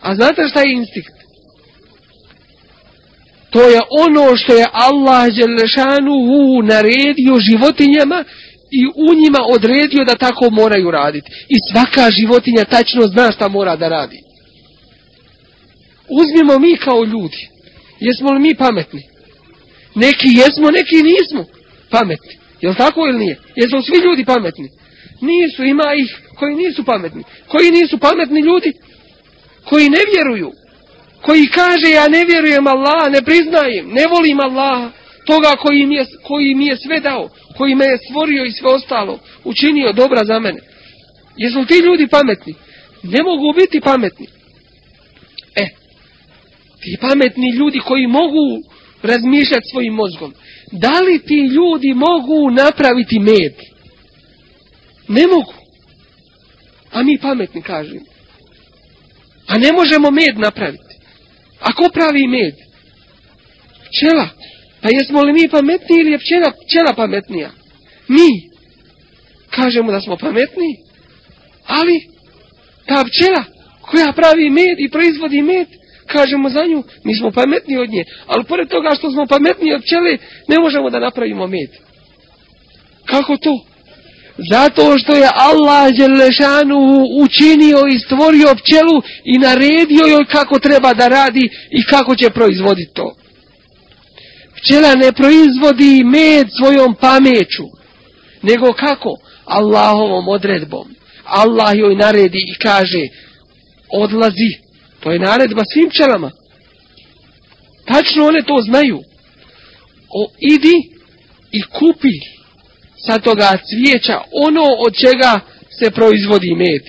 A 0.00 0.14
znate 0.14 0.48
šta 0.48 0.60
je 0.60 0.72
instinkt? 0.72 1.12
To 3.50 3.62
je 3.62 3.78
ono 4.04 4.36
što 4.36 4.54
je 4.54 4.66
Allah 4.72 5.34
Đelešanuhu 5.34 6.62
naredio 6.62 7.38
životinjama 7.50 8.24
i 8.70 8.82
u 8.86 9.14
njima 9.14 9.38
odredio 9.54 10.04
da 10.04 10.14
tako 10.14 10.50
moraju 10.50 10.90
raditi. 10.90 11.30
I 11.48 11.56
svaka 11.72 12.10
životinja 12.10 12.64
tačno 12.64 13.02
zna 13.06 13.32
šta 13.32 13.48
mora 13.48 13.76
da 13.76 13.88
radi. 13.88 14.18
Uzmimo 16.08 16.58
mi 16.58 16.76
kao 16.76 17.04
ljudi. 17.04 17.48
Jesmo 18.00 18.32
li 18.32 18.40
mi 18.40 18.54
pametni? 18.54 19.02
Neki 19.94 20.28
jesmo, 20.28 20.70
neki 20.70 20.96
nismo 21.02 21.59
pametni. 21.90 22.34
Jel 22.60 22.74
tako 22.74 23.06
ili 23.06 23.18
nije? 23.18 23.38
Jesu 23.56 23.82
svi 23.82 23.98
ljudi 24.04 24.24
pametni? 24.24 24.68
Nisu, 25.20 25.64
ima 25.64 25.94
ih 25.94 26.18
koji 26.38 26.54
nisu 26.54 26.84
pametni. 26.84 27.22
Koji 27.48 27.70
nisu 27.70 27.98
pametni 27.98 28.40
ljudi? 28.40 28.72
Koji 29.64 29.88
ne 29.88 29.98
vjeruju. 30.14 30.52
Koji 31.22 31.46
kaže 31.46 31.90
ja 31.90 32.08
ne 32.08 32.24
vjerujem 32.24 32.66
Allah, 32.66 33.12
ne 33.12 33.22
priznajem, 33.22 33.88
ne 33.88 34.04
volim 34.06 34.40
Allaha. 34.40 34.90
Toga 35.26 35.56
koji 35.56 35.86
mi, 35.86 35.94
je, 35.94 36.06
koji 36.22 36.54
mi 36.54 36.66
je 36.66 36.76
sve 36.76 37.00
dao, 37.00 37.28
koji 37.56 37.74
me 37.74 37.84
je 37.84 37.98
stvorio 37.98 38.44
i 38.44 38.52
sve 38.52 38.68
ostalo, 38.70 39.18
učinio 39.44 39.92
dobra 39.92 40.24
za 40.24 40.38
mene. 40.38 40.60
Jesu 41.36 41.64
ti 41.64 41.74
ljudi 41.74 42.06
pametni? 42.06 42.54
Ne 43.02 43.22
mogu 43.22 43.52
biti 43.52 43.80
pametni. 43.80 44.26
E, 45.56 45.66
ti 46.82 46.96
pametni 47.00 47.50
ljudi 47.50 47.78
koji 47.78 48.06
mogu 48.06 48.62
razmišljati 49.02 49.68
svojim 49.70 49.94
mozgom, 49.94 50.34
da 50.72 51.00
li 51.00 51.18
ti 51.18 51.34
ljudi 51.34 51.94
mogu 51.94 52.50
napraviti 52.50 53.18
med? 53.18 53.54
Ne 55.08 55.26
mogu. 55.26 55.54
A 56.92 57.02
mi 57.02 57.18
pametni 57.18 57.62
kažemo. 57.62 58.00
A 59.46 59.58
ne 59.58 59.72
možemo 59.72 60.10
med 60.10 60.38
napraviti. 60.38 60.94
A 61.60 61.72
ko 61.72 61.88
pravi 61.92 62.26
med? 62.26 62.54
Pčela. 63.88 64.28
Pa 64.82 64.88
jesmo 64.88 65.22
li 65.22 65.32
mi 65.32 65.48
pametni 65.48 66.00
ili 66.00 66.12
je 66.12 66.18
pčela, 66.18 66.52
pčela 66.66 66.92
pametnija? 66.96 67.50
Mi. 68.08 68.50
Kažemo 69.50 69.92
da 69.92 70.00
smo 70.00 70.16
pametni. 70.16 70.76
Ali 71.66 72.00
ta 72.86 73.04
pčela 73.04 73.44
koja 73.80 74.12
pravi 74.12 74.50
med 74.50 74.80
i 74.80 74.88
proizvodi 74.88 75.42
med, 75.42 75.68
kažemo 76.12 76.50
za 76.50 76.64
nju, 76.66 76.82
mi 77.04 77.14
smo 77.14 77.30
pametni 77.30 77.78
od 77.78 77.90
nje. 77.90 78.04
Ali 78.26 78.44
pored 78.44 78.68
toga 78.68 78.90
što 78.98 79.10
smo 79.10 79.26
pametni 79.26 79.74
od 79.74 79.82
pčele, 79.82 80.12
ne 80.48 80.58
možemo 80.58 80.90
da 80.90 80.98
napravimo 80.98 81.46
med. 81.46 81.70
Kako 83.04 83.36
to? 83.36 83.54
Zato 84.50 84.98
što 84.98 85.14
je 85.14 85.28
Allah 85.34 85.92
Đelešanu 85.96 87.06
učinio 87.22 87.78
i 87.94 87.98
stvorio 87.98 88.54
pčelu 88.54 89.02
i 89.24 89.38
naredio 89.38 90.04
joj 90.06 90.24
kako 90.24 90.58
treba 90.58 90.94
da 90.94 91.08
radi 91.08 91.48
i 91.70 91.84
kako 91.84 92.16
će 92.16 92.30
proizvoditi 92.30 92.94
to. 92.94 93.14
Pčela 94.56 94.94
ne 94.94 95.12
proizvodi 95.12 96.04
med 96.04 96.46
svojom 96.58 96.94
pameću, 97.00 97.64
nego 98.42 98.72
kako? 98.72 99.10
Allahovom 99.44 100.28
odredbom. 100.28 100.88
Allah 101.24 101.78
joj 101.78 101.94
naredi 101.94 102.38
i 102.38 102.54
kaže, 102.62 103.08
odlazi. 103.92 104.69
To 105.00 105.12
je 105.12 105.18
naredba 105.18 105.62
svim 105.72 105.90
pčelama. 105.90 106.30
Tačno 107.86 108.26
one 108.26 108.42
to 108.42 108.60
znaju. 108.62 108.98
O, 110.08 110.30
idi 110.38 110.76
i 111.52 111.62
kupi 111.62 112.18
sa 113.06 113.18
toga 113.18 113.58
cvijeća 113.68 114.20
ono 114.32 114.64
od 114.86 114.94
čega 114.94 115.40
se 115.78 115.90
proizvodi 115.90 116.54
med. 116.54 116.82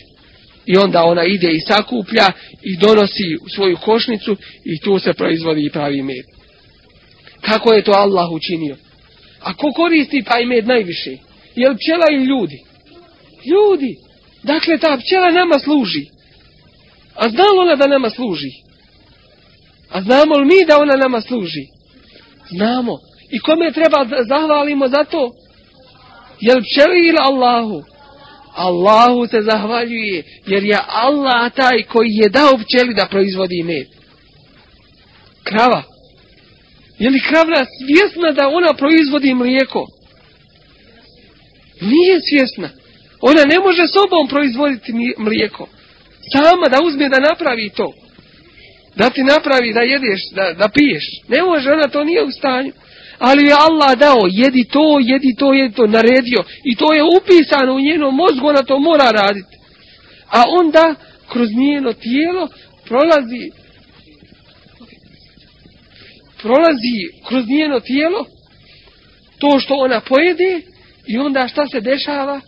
I 0.66 0.78
onda 0.78 1.04
ona 1.04 1.24
ide 1.24 1.52
i 1.52 1.60
sakuplja 1.60 2.32
i 2.62 2.78
donosi 2.78 3.38
u 3.42 3.50
svoju 3.50 3.78
košnicu 3.78 4.38
i 4.66 4.80
tu 4.80 5.00
se 5.00 5.14
proizvodi 5.14 5.66
i 5.66 5.70
pravi 5.70 6.02
med. 6.02 6.26
Kako 7.42 7.74
je 7.74 7.84
to 7.84 7.92
Allah 7.92 8.32
učinio? 8.32 8.76
A 9.40 9.54
ko 9.54 9.72
koristi 9.72 10.24
taj 10.24 10.46
med 10.46 10.68
najviše? 10.68 11.18
Je 11.56 11.70
li 11.70 11.78
pčela 11.78 12.06
ili 12.12 12.26
ljudi? 12.26 12.60
Ljudi! 13.46 13.96
Dakle, 14.44 14.78
ta 14.78 14.98
pčela 14.98 15.32
nama 15.32 15.60
služi. 15.60 16.06
A 17.16 17.30
znamo 17.30 17.62
ona 17.62 17.76
da 17.76 17.88
nama 17.88 18.10
služi? 18.10 18.52
A 19.90 20.02
znamo 20.02 20.36
li 20.36 20.46
mi 20.46 20.66
da 20.68 20.78
ona 20.78 20.96
nama 20.96 21.22
služi? 21.22 21.66
Znamo. 22.50 22.98
I 23.32 23.40
kome 23.40 23.72
treba 23.72 24.06
zahvalimo 24.28 24.88
za 24.88 25.04
to? 25.04 25.32
Jel 26.40 26.58
pčeli 26.62 27.08
ili 27.08 27.18
Allahu? 27.20 27.84
Allahu 28.56 29.28
se 29.28 29.42
zahvaljuje, 29.42 30.24
jer 30.46 30.64
je 30.64 30.78
Allah 30.88 31.54
taj 31.54 31.84
koji 31.84 32.10
je 32.10 32.30
dao 32.30 32.52
pčeli 32.58 32.94
da 32.94 33.06
proizvodi 33.06 33.64
med. 33.64 33.88
Krava. 35.44 35.84
Je 37.00 37.10
li 37.10 37.20
kravna 37.20 37.66
svjesna 37.66 38.32
da 38.32 38.50
ona 38.50 38.74
proizvodi 38.74 39.34
mlijeko? 39.34 39.88
Nije 41.82 42.20
svjesna. 42.30 42.70
Ona 43.22 43.46
ne 43.46 43.60
može 43.60 43.88
sobom 43.88 44.28
proizvoditi 44.28 44.94
mlijeko. 45.18 45.68
Sama 46.32 46.68
da 46.70 46.84
uzme 46.84 47.10
da 47.10 47.20
napravi 47.20 47.70
to. 47.70 47.94
Da 48.96 49.10
ti 49.10 49.24
napravi 49.24 49.74
da 49.74 49.82
jedeš, 49.82 50.22
da, 50.36 50.54
da 50.54 50.70
piješ. 50.70 51.04
Ne 51.28 51.44
može, 51.44 51.72
ona 51.72 51.88
to 51.88 52.04
nije 52.04 52.24
u 52.24 52.32
stanju 52.32 52.72
ali 53.22 53.46
je 53.46 53.56
Allah 53.60 53.98
dao, 53.98 54.22
jedi 54.32 54.64
to, 54.64 55.00
jedi 55.02 55.36
to, 55.36 55.54
jedi 55.54 55.76
to, 55.76 55.88
naredio. 55.88 56.44
I 56.64 56.76
to 56.76 56.94
je 56.94 57.04
upisano 57.04 57.74
u 57.74 57.80
njeno 57.80 58.12
mozgu, 58.12 58.48
ona 58.48 58.64
to 58.64 58.80
mora 58.80 59.12
raditi. 59.12 59.58
A 60.30 60.44
onda, 60.60 60.96
kroz 61.30 61.50
njeno 61.52 61.94
tijelo, 61.94 62.48
prolazi, 62.86 63.52
prolazi 66.42 66.98
kroz 67.28 67.48
njeno 67.48 67.80
tijelo, 67.80 68.26
to 69.40 69.60
što 69.60 69.74
ona 69.76 70.02
pojede, 70.02 70.62
i 71.08 71.18
onda 71.18 71.48
šta 71.48 71.68
se 71.68 71.82
dešava? 71.82 72.42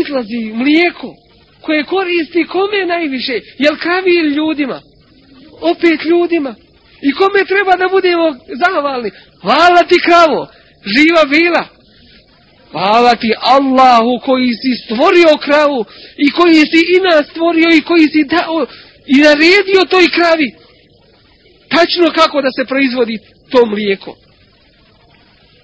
Izlazi 0.00 0.52
mlijeko, 0.54 1.14
koje 1.70 1.84
koristi 1.84 2.44
kome 2.44 2.86
najviše? 2.86 3.36
Jel 3.58 3.76
kravi 3.76 4.12
ili 4.14 4.34
ljudima? 4.34 4.80
Opet 5.60 6.04
ljudima. 6.04 6.54
I 7.08 7.12
kome 7.12 7.40
treba 7.52 7.76
da 7.76 7.88
budemo 7.88 8.26
zahvalni? 8.62 9.10
Hvala 9.42 9.82
ti 9.88 9.96
kravo, 10.06 10.40
živa 10.94 11.24
bila. 11.24 11.64
Hvala 12.72 13.14
ti 13.22 13.30
Allahu 13.56 14.12
koji 14.24 14.52
si 14.62 14.72
stvorio 14.84 15.32
kravu 15.46 15.84
i 16.16 16.30
koji 16.30 16.60
si 16.70 16.80
i 16.96 16.98
nas 17.06 17.26
stvorio 17.30 17.68
i 17.78 17.86
koji 17.90 18.06
si 18.14 18.24
dao 18.24 18.66
i 19.14 19.16
naredio 19.26 19.90
toj 19.90 20.06
kravi. 20.16 20.48
Tačno 21.74 22.06
kako 22.20 22.42
da 22.42 22.50
se 22.56 22.64
proizvodi 22.64 23.18
to 23.52 23.66
mlijeko. 23.66 24.16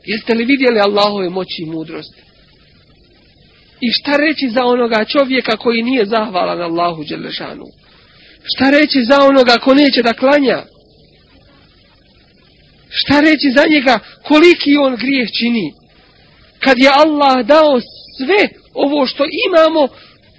Jeste 0.04 0.34
li 0.34 0.44
vidjeli 0.44 0.80
Allahove 0.80 1.28
moći 1.30 1.62
i 1.62 1.70
mudrost? 1.70 2.25
I 3.80 3.92
šta 3.92 4.16
reći 4.16 4.48
za 4.50 4.64
onoga 4.64 5.04
čovjeka 5.04 5.56
koji 5.56 5.82
nije 5.82 6.06
zahvalan 6.06 6.60
Allahu 6.60 7.04
Đelešanu? 7.04 7.64
Šta 8.54 8.70
reći 8.70 9.04
za 9.04 9.24
onoga 9.24 9.54
ko 9.58 9.74
neće 9.74 10.02
da 10.02 10.12
klanja? 10.12 10.62
Šta 12.90 13.20
reći 13.20 13.50
za 13.56 13.64
njega 13.70 13.98
koliki 14.22 14.76
on 14.76 14.96
grijeh 14.96 15.28
čini? 15.38 15.72
Kad 16.58 16.78
je 16.78 16.90
Allah 16.92 17.46
dao 17.46 17.80
sve 18.16 18.48
ovo 18.74 19.06
što 19.06 19.24
imamo 19.48 19.88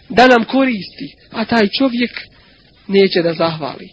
da 0.10 0.28
nam 0.28 0.46
koristi, 0.46 1.16
a 1.32 1.46
taj 1.46 1.68
čovjek 1.68 2.12
neće 2.88 3.22
da 3.22 3.34
zahvali. 3.34 3.90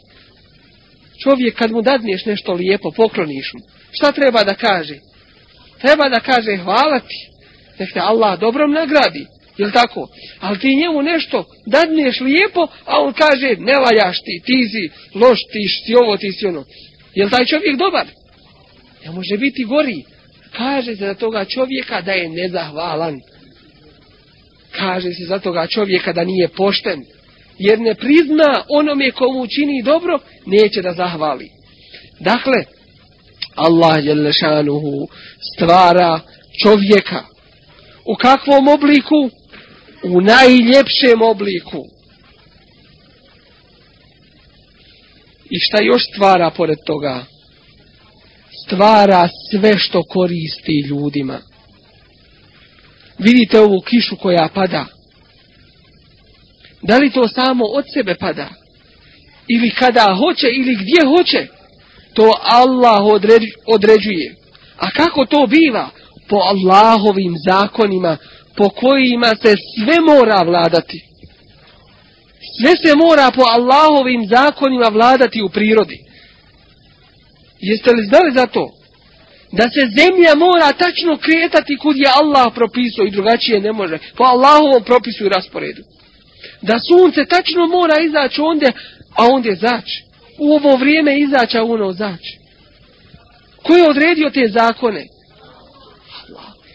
Čovjek 1.22 1.58
kad 1.58 1.70
mu 1.72 1.82
dadneš 1.82 2.24
nešto 2.24 2.52
lijepo, 2.52 2.90
pokloniš 2.90 3.52
mu, 3.54 3.60
šta 3.92 4.12
treba 4.12 4.44
da 4.44 4.54
kaže? 4.54 4.98
Treba 5.80 6.08
da 6.08 6.20
kaže 6.20 6.56
hvala 6.56 7.00
ti, 7.00 7.33
nek 7.78 7.92
te 7.92 8.00
Allah 8.00 8.40
dobrom 8.40 8.72
nagradi. 8.72 9.26
Jel 9.58 9.70
tako? 9.72 10.08
Ali 10.40 10.58
ti 10.58 10.76
njemu 10.76 11.02
nešto 11.02 11.44
dadneš 11.66 12.20
lijepo, 12.20 12.66
a 12.84 13.00
on 13.00 13.12
kaže 13.12 13.56
ne 13.58 13.72
valjaš 13.72 14.16
ti, 14.24 14.42
ti 14.44 14.68
si 14.68 14.90
loš, 15.18 15.38
ti 15.52 15.68
si 15.68 15.94
ovo, 15.94 16.16
ti 16.16 16.32
si 16.32 16.46
ono. 16.46 16.64
Jel 17.14 17.30
taj 17.30 17.44
čovjek 17.46 17.76
dobar? 17.76 18.06
Ne 19.04 19.10
može 19.10 19.36
biti 19.36 19.64
gori. 19.64 20.04
Kaže 20.56 20.96
se 20.96 21.06
za 21.06 21.14
toga 21.14 21.44
čovjeka 21.44 22.00
da 22.00 22.12
je 22.12 22.28
nezahvalan. 22.28 23.20
Kaže 24.70 25.12
se 25.12 25.24
za 25.24 25.38
toga 25.38 25.66
čovjeka 25.66 26.12
da 26.12 26.24
nije 26.24 26.48
pošten. 26.48 27.04
Jer 27.58 27.80
ne 27.80 27.94
prizna 27.94 28.64
onome 28.68 29.10
komu 29.10 29.46
čini 29.46 29.82
dobro, 29.82 30.18
neće 30.46 30.82
da 30.82 30.92
zahvali. 30.92 31.48
Dakle, 32.20 32.64
Allah 33.54 34.04
je 34.04 34.14
lešanuhu 34.14 35.08
stvara 35.54 36.20
čovjeka. 36.62 37.33
U 38.06 38.14
kakvom 38.14 38.68
obliku? 38.68 39.30
U 40.02 40.20
najljepšem 40.20 41.22
obliku. 41.22 41.84
I 45.50 45.58
šta 45.60 45.82
još 45.82 46.02
stvara 46.14 46.50
pored 46.50 46.78
toga? 46.86 47.24
Stvara 48.66 49.28
sve 49.50 49.78
što 49.78 50.02
koristi 50.02 50.80
ljudima. 50.88 51.40
Vidite 53.18 53.60
ovu 53.60 53.80
kišu 53.80 54.16
koja 54.16 54.48
pada. 54.54 54.86
Da 56.82 56.98
li 56.98 57.10
to 57.10 57.28
samo 57.28 57.64
od 57.64 57.84
sebe 57.94 58.14
pada? 58.14 58.48
Ili 59.48 59.70
kada 59.70 60.16
hoće, 60.18 60.46
ili 60.46 60.74
gdje 60.74 61.06
hoće? 61.16 61.46
To 62.14 62.32
Allah 62.42 63.02
određuje. 63.66 64.34
A 64.76 64.90
kako 64.90 65.26
to 65.26 65.46
biva? 65.46 65.90
Po 66.34 66.40
Allahovim 66.40 67.34
zakonima, 67.48 68.16
po 68.56 68.68
kojima 68.68 69.28
se 69.42 69.54
sve 69.74 70.00
mora 70.00 70.42
vladati. 70.42 70.98
Sve 72.58 72.72
se 72.82 72.96
mora 72.96 73.30
po 73.34 73.42
Allahovim 73.56 74.26
zakonima 74.28 74.88
vladati 74.88 75.42
u 75.42 75.48
prirodi. 75.48 75.98
Jeste 77.60 77.90
li 77.90 78.06
znali 78.06 78.32
za 78.34 78.46
to? 78.46 78.68
Da 79.52 79.62
se 79.62 79.80
zemlja 79.98 80.34
mora 80.34 80.72
tačno 80.72 81.16
kretati 81.16 81.76
kud 81.76 81.96
je 81.96 82.16
Allah 82.20 82.52
propisao 82.54 83.06
i 83.06 83.10
drugačije 83.10 83.60
ne 83.60 83.72
može. 83.72 83.98
Po 84.16 84.24
Allahovom 84.24 84.84
propisu 84.84 85.24
i 85.24 85.28
rasporedu. 85.28 85.82
Da 86.62 86.78
sunce 86.88 87.24
tačno 87.24 87.66
mora 87.66 87.94
izaći 88.00 88.40
onda, 88.40 88.72
a 89.16 89.26
onda 89.26 89.54
zaći. 89.54 90.04
U 90.38 90.54
ovo 90.54 90.76
vrijeme 90.76 91.20
izaći, 91.20 91.58
a 91.58 91.64
ono 91.64 91.92
zaći. 91.92 92.38
Ko 93.62 93.76
je 93.76 93.90
odredio 93.90 94.30
te 94.30 94.48
zakone? 94.48 95.13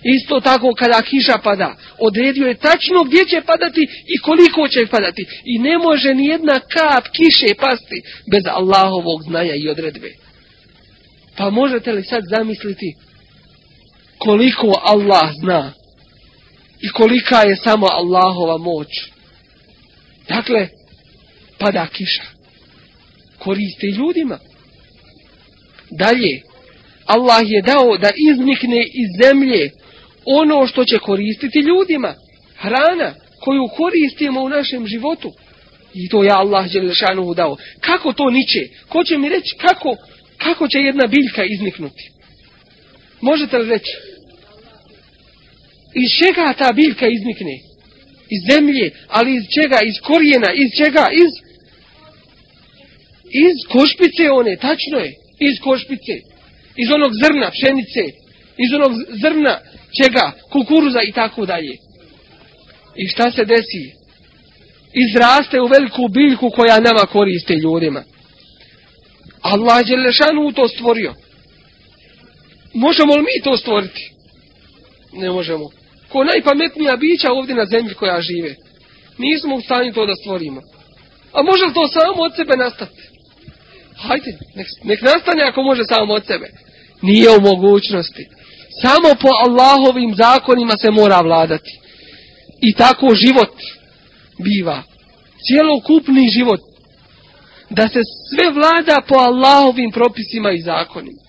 Isto 0.04 0.40
tako 0.40 0.74
kada 0.74 1.02
kiša 1.02 1.38
pada, 1.44 1.76
odredio 1.98 2.48
je 2.48 2.56
tačno 2.56 3.04
gdje 3.04 3.26
će 3.26 3.42
padati 3.42 3.88
i 4.06 4.18
koliko 4.18 4.68
će 4.68 4.86
padati. 4.86 5.26
I 5.46 5.60
ne 5.60 5.78
može 5.78 6.14
ni 6.14 6.26
jedna 6.26 6.60
kap 6.60 7.04
kiše 7.04 7.56
pasti 7.56 8.02
bez 8.32 8.44
Allahovog 8.46 9.24
znanja 9.24 9.54
i 9.56 9.70
odredbe. 9.70 10.14
Pa 11.38 11.50
možete 11.50 11.92
li 11.92 12.04
sad 12.04 12.24
zamisliti 12.30 12.96
koliko 14.18 14.74
Allah 14.84 15.32
zna 15.40 15.74
i 16.82 16.90
kolika 16.90 17.42
je 17.42 17.56
samo 17.56 17.88
Allahova 17.92 18.58
moć. 18.58 18.88
Dakle, 20.30 20.68
pada 21.58 21.88
kiša. 21.88 22.24
Koriste 23.40 23.88
ljudima. 23.88 24.40
Dalje, 25.92 26.42
Allah 27.06 27.42
je 27.52 27.62
dao 27.62 27.98
da 27.98 28.10
iznikne 28.32 28.84
iz 28.94 29.10
zemlje 29.24 29.72
ono 30.38 30.68
što 30.68 30.86
će 30.86 30.98
koristiti 30.98 31.60
ljudima. 31.60 32.16
Hrana 32.58 33.14
koju 33.40 33.68
koristimo 33.78 34.42
u 34.42 34.50
našem 34.50 34.88
životu. 34.88 35.32
I 35.94 36.10
to 36.10 36.24
je 36.24 36.30
Allah 36.32 36.72
Đelešanuhu 36.72 37.34
dao. 37.34 37.58
Kako 37.80 38.14
to 38.14 38.30
niče? 38.30 38.68
Ko 38.90 39.04
će 39.04 39.18
mi 39.18 39.30
reći 39.30 39.56
kako, 39.58 39.96
kako 40.38 40.68
će 40.68 40.78
jedna 40.80 41.08
biljka 41.08 41.44
izniknuti? 41.44 42.12
Možete 43.22 43.58
li 43.58 43.70
reći? 43.70 43.92
Iz 45.94 46.10
čega 46.20 46.54
ta 46.58 46.72
biljka 46.74 47.08
iznikne? 47.08 47.56
Iz 48.30 48.42
zemlje, 48.52 48.92
ali 49.08 49.36
iz 49.36 49.44
čega? 49.56 49.80
Iz 49.86 49.96
korijena, 50.04 50.50
iz 50.54 50.70
čega? 50.78 51.08
Iz, 51.24 51.32
iz 53.46 53.58
košpice 53.70 54.32
one, 54.32 54.56
tačno 54.56 54.98
je. 54.98 55.12
Iz 55.40 55.56
košpice. 55.64 56.14
Iz 56.76 56.88
onog 56.92 57.12
zrna, 57.24 57.52
pšenice. 57.52 58.04
Iz 58.64 58.74
onog 58.74 58.92
zrna 59.22 59.60
čega, 60.02 60.32
kukuruza 60.52 61.02
i 61.02 61.12
tako 61.12 61.46
dalje. 61.46 61.74
I 62.96 63.08
šta 63.08 63.32
se 63.32 63.46
desi? 63.46 63.84
Izraste 64.94 65.62
u 65.62 65.68
veliku 65.68 66.08
biljku 66.08 66.50
koja 66.50 66.80
nama 66.80 67.06
koriste 67.12 67.54
ljudima. 67.54 68.04
Allah 69.42 69.90
je 69.90 69.98
lešanu 69.98 70.52
to 70.52 70.68
stvorio. 70.68 71.14
Možemo 72.74 73.16
li 73.16 73.22
mi 73.22 73.44
to 73.44 73.58
stvoriti? 73.58 74.12
Ne 75.14 75.30
možemo. 75.32 75.70
Ko 76.10 76.24
najpametnija 76.24 76.96
bića 76.96 77.32
ovdje 77.32 77.56
na 77.56 77.66
zemlji 77.66 77.94
koja 77.94 78.22
žive. 78.22 78.56
Nismo 79.18 79.56
u 79.56 79.62
stanju 79.62 79.94
to 79.94 80.06
da 80.06 80.16
stvorimo. 80.16 80.62
A 81.34 81.42
može 81.42 81.66
li 81.66 81.74
to 81.74 81.88
samo 81.88 82.24
od 82.24 82.36
sebe 82.36 82.56
nastati? 82.58 83.02
Hajde, 83.96 84.32
nek, 84.56 84.68
nek 84.84 85.02
nastane 85.02 85.44
ako 85.44 85.62
može 85.62 85.84
samo 85.86 86.14
od 86.14 86.26
sebe. 86.26 86.48
Nije 87.02 87.30
u 87.30 87.42
mogućnosti. 87.42 88.28
Samo 88.82 89.16
po 89.22 89.30
Allahovim 89.46 90.16
zakonima 90.16 90.74
se 90.82 90.92
mora 90.92 91.22
vladati. 91.22 91.72
I 92.62 92.74
tako 92.74 93.16
život 93.16 93.56
biva. 94.44 94.84
Cijelokupni 95.48 96.30
život. 96.30 96.60
Da 97.70 97.88
se 97.88 98.02
sve 98.30 98.52
vlada 98.52 99.02
po 99.08 99.16
Allahovim 99.16 99.92
propisima 99.92 100.52
i 100.52 100.62
zakonima. 100.62 101.22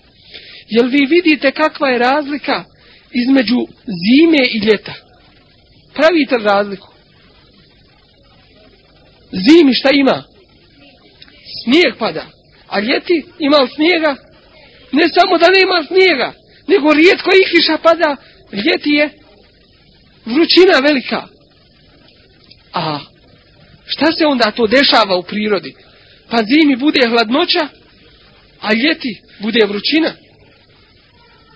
Jel 0.69 0.87
vi 0.87 1.05
vidite 1.05 1.51
kakva 1.51 1.89
je 1.89 1.97
razlika 1.97 2.63
između 3.11 3.57
zime 3.85 4.43
i 4.55 4.65
ljeta? 4.65 4.93
Pravite 5.93 6.37
razliku? 6.37 6.87
Zimi 9.31 9.73
šta 9.73 9.89
ima? 9.93 10.23
Snijeg 11.63 11.97
pada. 11.99 12.25
A 12.67 12.79
ljeti 12.79 13.25
ima 13.39 13.67
snijega? 13.75 14.15
Ne 14.91 15.03
samo 15.09 15.37
da 15.37 15.47
nema 15.59 15.83
snijega, 15.87 16.33
nego 16.71 16.93
rijetko 16.93 17.29
i 17.33 17.49
kiša 17.51 17.77
pada, 17.77 18.15
ljeti 18.53 18.89
je 18.89 19.09
vrućina 20.25 20.79
velika. 20.83 21.27
A 22.73 22.99
šta 23.85 24.11
se 24.11 24.25
onda 24.25 24.51
to 24.51 24.67
dešava 24.67 25.17
u 25.17 25.23
prirodi? 25.23 25.75
Pa 26.29 26.37
zimi 26.43 26.75
bude 26.75 27.07
hladnoća, 27.07 27.67
a 28.61 28.73
ljeti 28.73 29.21
bude 29.39 29.65
vrućina. 29.65 30.11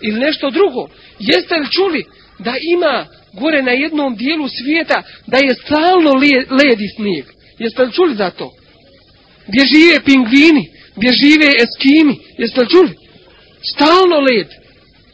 Ili 0.02 0.20
nešto 0.20 0.50
drugo. 0.50 0.88
Jeste 1.20 1.56
li 1.56 1.72
čuli 1.72 2.06
da 2.40 2.54
ima 2.62 3.06
gore 3.34 3.62
na 3.62 3.72
jednom 3.72 4.16
dijelu 4.16 4.48
svijeta 4.50 5.04
da 5.28 5.38
je 5.38 5.56
stalno 5.56 6.12
led 6.60 6.82
i 6.82 6.88
snijeg? 6.96 7.26
Jeste 7.60 7.84
li 7.84 7.92
čuli 7.92 8.16
za 8.16 8.30
to? 8.30 8.52
Gdje 9.48 9.62
žive 9.74 10.00
pingvini, 10.06 10.70
gdje 10.96 11.14
žive 11.14 11.48
eskimi, 11.64 12.20
jeste 12.38 12.62
li 12.62 12.70
čuli? 12.70 12.92
Stalno 13.74 14.20
led 14.20 14.48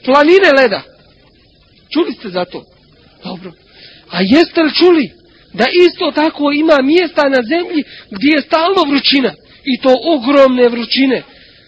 planine 0.05 0.49
leda. 0.57 0.81
Čuli 1.93 2.13
ste 2.13 2.29
za 2.29 2.45
to? 2.45 2.63
Dobro. 3.23 3.51
A 4.09 4.17
jeste 4.21 4.63
li 4.63 4.73
čuli 4.73 5.11
da 5.53 5.65
isto 5.87 6.11
tako 6.11 6.51
ima 6.51 6.77
mjesta 6.81 7.29
na 7.29 7.41
zemlji 7.43 7.83
gdje 8.11 8.29
je 8.35 8.41
stalno 8.41 8.81
vrućina 8.89 9.33
i 9.63 9.81
to 9.81 9.95
ogromne 10.15 10.69
vrućine 10.69 11.23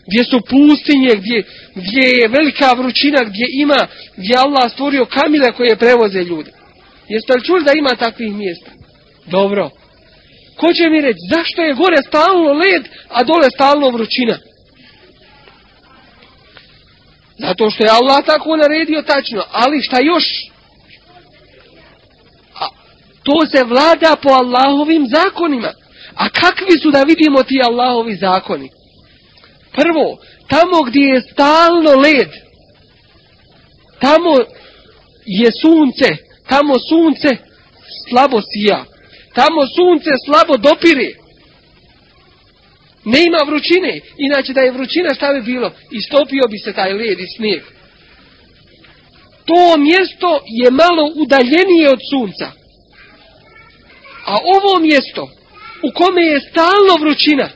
gdje 0.07 0.23
su 0.23 0.39
pustinje, 0.49 1.11
gdje, 1.15 1.43
gdje 1.75 2.05
je 2.19 2.27
velika 2.27 2.73
vrućina, 2.73 3.19
gdje 3.29 3.45
ima, 3.53 3.87
gdje 4.17 4.33
Allah 4.37 4.71
stvorio 4.71 5.05
kamile 5.05 5.51
koje 5.51 5.75
prevoze 5.75 6.23
ljude. 6.23 6.51
Jeste 7.09 7.33
li 7.33 7.43
čuli 7.43 7.63
da 7.63 7.71
ima 7.75 7.89
takvih 7.89 8.33
mjesta? 8.33 8.71
Dobro. 9.25 9.69
Ko 10.55 10.73
će 10.73 10.89
mi 10.89 11.01
reći, 11.01 11.19
zašto 11.29 11.61
je 11.61 11.73
gore 11.73 11.97
stalno 12.07 12.53
led, 12.53 12.83
a 13.09 13.23
dole 13.23 13.47
stalno 13.55 13.89
vrućina? 13.89 14.37
Zato 17.37 17.69
što 17.69 17.83
je 17.83 17.89
Allah 17.89 18.25
tako 18.25 18.55
naredio 18.57 19.01
tačno. 19.01 19.43
Ali 19.51 19.81
šta 19.81 19.97
još? 20.01 20.23
A, 22.59 22.67
to 23.23 23.47
se 23.51 23.63
vlada 23.63 24.15
po 24.21 24.29
Allahovim 24.29 25.07
zakonima. 25.07 25.71
A 26.15 26.29
kakvi 26.29 26.79
su 26.81 26.91
da 26.91 27.03
vidimo 27.03 27.43
ti 27.43 27.61
Allahovi 27.63 28.15
zakoni? 28.15 28.69
Prvo, 29.71 30.17
tamo 30.47 30.83
gdje 30.83 31.01
je 31.01 31.21
stalno 31.21 31.91
led, 31.91 32.29
tamo 33.99 34.37
je 35.25 35.49
sunce, 35.61 36.17
tamo 36.49 36.73
sunce 36.89 37.37
slabo 38.09 38.41
sija. 38.41 38.85
Tamo 39.33 39.61
sunce 39.75 40.09
slabo 40.25 40.57
dopire. 40.57 41.22
Ne 43.05 43.23
ima 43.23 43.37
vrućine. 43.47 43.99
Inače 44.17 44.53
da 44.53 44.61
je 44.61 44.71
vrućina 44.71 45.13
šta 45.15 45.33
bi 45.33 45.41
bilo? 45.41 45.71
Istopio 45.91 46.43
bi 46.49 46.57
se 46.57 46.73
taj 46.73 46.93
led 46.93 47.19
i 47.19 47.27
snijeg. 47.35 47.63
To 49.45 49.77
mjesto 49.77 50.39
je 50.63 50.71
malo 50.71 51.11
udaljenije 51.15 51.89
od 51.89 51.99
sunca. 52.09 52.51
A 54.25 54.35
ovo 54.55 54.79
mjesto 54.79 55.29
u 55.83 55.91
kome 55.93 56.21
je 56.21 56.39
stalno 56.39 56.93
vrućina, 57.01 57.49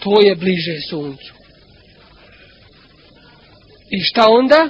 to 0.00 0.20
je 0.20 0.34
bliže 0.34 0.80
suncu. 0.90 1.32
I 3.90 4.00
šta 4.00 4.28
onda? 4.28 4.68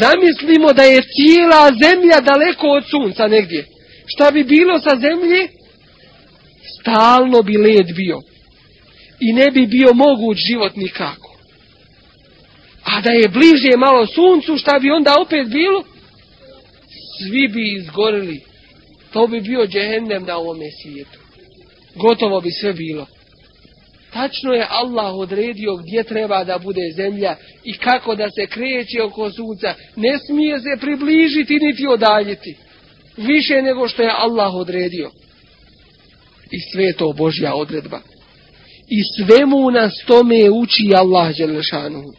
Zamislimo 0.00 0.72
da 0.72 0.82
je 0.82 1.02
cijela 1.02 1.70
zemlja 1.82 2.20
daleko 2.20 2.66
od 2.66 2.84
sunca 2.90 3.26
negdje. 3.26 3.66
Šta 4.06 4.30
bi 4.30 4.44
bilo 4.44 4.78
sa 4.78 4.96
zemlje? 4.96 5.48
Stalno 6.82 7.42
bi 7.42 7.56
led 7.56 7.86
bio. 7.96 8.20
I 9.20 9.32
ne 9.32 9.50
bi 9.50 9.66
bio 9.66 9.94
moguć 9.94 10.38
život 10.50 10.76
nikako. 10.76 11.36
A 12.84 13.00
da 13.00 13.10
je 13.10 13.28
bliže 13.28 13.76
malo 13.76 14.06
suncu, 14.06 14.56
šta 14.56 14.78
bi 14.78 14.90
onda 14.90 15.14
opet 15.20 15.48
bilo? 15.48 15.84
Svi 17.18 17.48
bi 17.48 17.74
izgorili. 17.74 18.40
To 19.12 19.26
bi 19.26 19.40
bio 19.40 19.66
džehendem 19.66 20.24
na 20.24 20.36
ovome 20.36 20.66
svijetu. 20.82 21.18
Gotovo 21.94 22.40
bi 22.40 22.50
sve 22.50 22.72
bilo. 22.72 23.06
Tačno 24.12 24.52
je 24.52 24.66
Allah 24.68 25.14
odredio 25.14 25.76
gdje 25.76 26.04
treba 26.04 26.44
da 26.44 26.58
bude 26.58 26.80
zemlja 26.96 27.36
i 27.64 27.72
kako 27.72 28.14
da 28.14 28.30
se 28.30 28.46
kreće 28.46 29.02
oko 29.02 29.30
sunca. 29.30 29.74
Ne 29.96 30.18
smije 30.18 30.60
se 30.60 30.80
približiti 30.80 31.54
niti 31.54 31.86
odaljiti. 31.86 32.56
Više 33.16 33.62
nego 33.62 33.88
što 33.88 34.02
je 34.02 34.14
Allah 34.16 34.54
odredio. 34.54 35.10
I 36.52 36.60
sve 36.72 36.84
je 36.84 36.92
to 36.92 37.12
Božja 37.12 37.54
odredba. 37.54 38.00
I 38.88 39.02
svemu 39.16 39.70
nas 39.70 39.92
tome 40.06 40.50
uči 40.50 40.94
Allah 40.96 41.36
Đelešanuhu. 41.36 42.12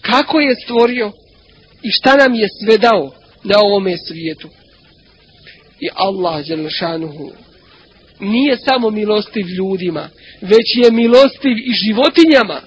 Kako 0.00 0.40
je 0.40 0.54
stvorio 0.64 1.12
i 1.82 1.90
šta 1.90 2.16
nam 2.16 2.34
je 2.34 2.48
sve 2.64 2.78
dao 2.78 3.12
na 3.44 3.58
ovome 3.58 3.96
svijetu. 3.96 4.48
I 5.80 5.88
Allah 5.94 6.46
Đelešanuhu 6.46 7.30
nije 8.20 8.56
samo 8.56 8.90
milostiv 8.90 9.46
ljudima, 9.46 10.08
već 10.40 10.84
je 10.84 10.90
milostiv 10.90 11.56
i 11.58 11.72
životinjama. 11.72 12.60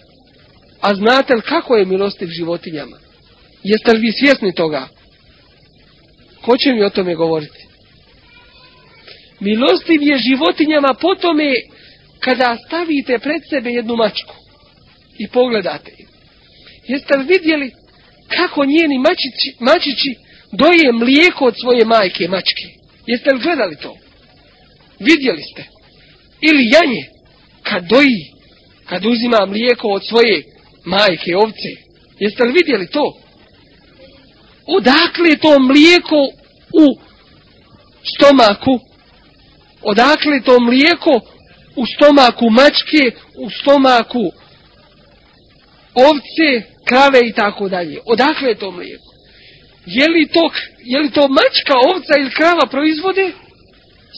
A 0.81 0.95
znate 0.95 1.35
li 1.35 1.41
kako 1.41 1.75
je 1.75 1.85
milostiv 1.85 2.27
životinjama? 2.27 2.97
Jeste 3.63 3.93
li 3.93 3.99
vi 3.99 4.11
svjesni 4.11 4.53
toga? 4.53 4.87
Ko 6.41 6.57
će 6.57 6.73
mi 6.73 6.83
o 6.83 6.89
tome 6.89 7.15
govoriti? 7.15 7.66
Milostiv 9.39 10.03
je 10.03 10.17
životinjama 10.17 10.93
po 11.01 11.15
tome 11.15 11.53
kada 12.19 12.57
stavite 12.67 13.19
pred 13.19 13.41
sebe 13.49 13.69
jednu 13.69 13.95
mačku 13.95 14.35
i 15.17 15.27
pogledate 15.27 15.91
je. 15.97 16.05
Jeste 16.87 17.17
li 17.17 17.25
vidjeli 17.25 17.71
kako 18.27 18.65
njeni 18.65 18.97
mačići, 18.99 19.55
mačići 19.59 20.15
doje 20.51 20.91
mlijeko 20.91 21.45
od 21.45 21.55
svoje 21.59 21.85
majke 21.85 22.27
mačke? 22.27 22.67
Jeste 23.07 23.33
li 23.33 23.39
gledali 23.39 23.75
to? 23.75 23.95
Vidjeli 24.99 25.41
ste. 25.41 25.63
Ili 26.41 26.69
janje, 26.73 27.03
kad 27.63 27.87
doji, 27.87 28.31
kad 28.85 29.05
uzima 29.05 29.45
mlijeko 29.45 29.87
od 29.87 30.05
svoje 30.07 30.43
majke, 30.85 31.35
ovce. 31.35 31.69
Jeste 32.19 32.43
li 32.43 32.51
vidjeli 32.51 32.87
to? 32.87 33.17
Odakle 34.65 35.35
to 35.41 35.59
mlijeko 35.59 36.29
u 36.73 36.99
stomaku? 38.15 38.79
Odakle 39.91 40.41
to 40.41 40.59
mlijeko 40.59 41.13
u 41.75 41.85
stomaku 41.85 42.49
mačke, 42.49 43.03
u 43.37 43.49
stomaku 43.49 44.31
ovce, 45.93 46.49
krave 46.85 47.19
i 47.23 47.33
tako 47.33 47.69
dalje? 47.69 47.99
Odakle 48.05 48.49
je 48.49 48.59
to 48.59 48.71
mlijeko? 48.71 49.03
Je 49.85 50.07
li 50.09 50.27
to, 50.27 50.51
je 50.83 50.99
li 50.99 51.09
to 51.11 51.27
mačka, 51.27 51.73
ovca 51.93 52.13
ili 52.19 52.31
krava 52.31 52.65
proizvode? 52.71 53.31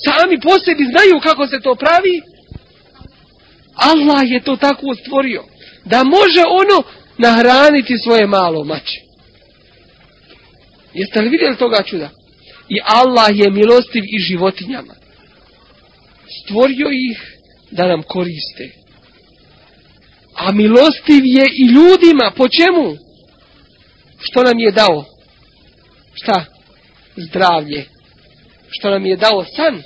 sami 0.06 0.40
po 0.40 0.60
sebi 0.60 0.84
znaju 0.86 1.20
kako 1.24 1.48
se 1.48 1.60
to 1.60 1.76
pravi. 1.76 2.22
Allah 3.76 4.32
je 4.32 4.44
to 4.44 4.56
tako 4.56 4.96
stvorio. 5.02 5.44
Da 5.86 6.04
može 6.04 6.44
ono 6.62 6.84
nahraniti 7.18 7.98
svoje 7.98 8.28
malo 8.28 8.64
mače. 8.64 9.00
Jeste 10.94 11.22
li 11.22 11.30
vidjeli 11.30 11.58
toga 11.58 11.84
čuda? 11.84 12.10
I 12.70 12.78
Allah 12.84 13.30
je 13.34 13.52
milostiv 13.52 14.04
i 14.04 14.20
životinjama. 14.20 14.94
Stvorio 16.30 16.88
ih 16.92 17.38
da 17.72 17.88
nam 17.88 18.04
koriste. 18.04 18.72
A 20.36 20.52
milostiv 20.52 21.26
je 21.26 21.46
i 21.56 21.66
ljudima. 21.66 22.32
Po 22.38 22.48
čemu? 22.48 22.98
Što 24.20 24.44
nam 24.44 24.60
je 24.60 24.72
dao? 24.72 25.06
Šta? 26.14 26.46
Zdravlje 27.16 27.86
što 28.70 28.90
nam 28.90 29.06
je 29.06 29.16
dao 29.16 29.46
san, 29.56 29.82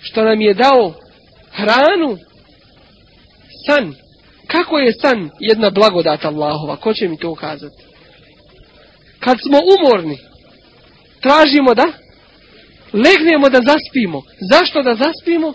što 0.00 0.24
nam 0.24 0.40
je 0.40 0.54
dao 0.54 0.94
hranu, 1.50 2.18
san. 3.66 3.94
Kako 4.46 4.78
je 4.78 4.92
san 4.92 5.30
jedna 5.40 5.70
blagodata 5.70 6.28
Allahova? 6.28 6.76
Ko 6.76 6.94
će 6.94 7.08
mi 7.08 7.18
to 7.18 7.30
ukazati? 7.30 7.84
Kad 9.20 9.38
smo 9.40 9.58
umorni, 9.78 10.18
tražimo 11.20 11.74
da 11.74 11.84
legnemo 12.92 13.48
da 13.48 13.60
zaspimo. 13.66 14.22
Zašto 14.50 14.82
da 14.82 14.94
zaspimo? 14.94 15.54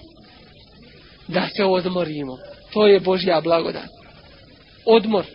Da 1.27 1.47
se 1.55 1.63
odmorimo. 1.63 2.37
To 2.73 2.87
je 2.87 2.99
Božja 2.99 3.41
blagodat. 3.41 3.89
Odmor. 4.85 5.25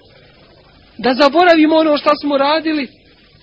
Da 0.99 1.15
zaboravimo 1.15 1.77
ono 1.77 1.97
što 1.97 2.11
smo 2.21 2.39
radili, 2.39 2.89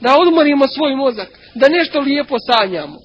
da 0.02 0.18
odmorimo 0.20 0.68
svoj 0.68 0.96
mozak, 0.96 1.28
da 1.56 1.70
nešto 1.70 2.00
lijepo 2.00 2.36
sanjamo 2.40 2.98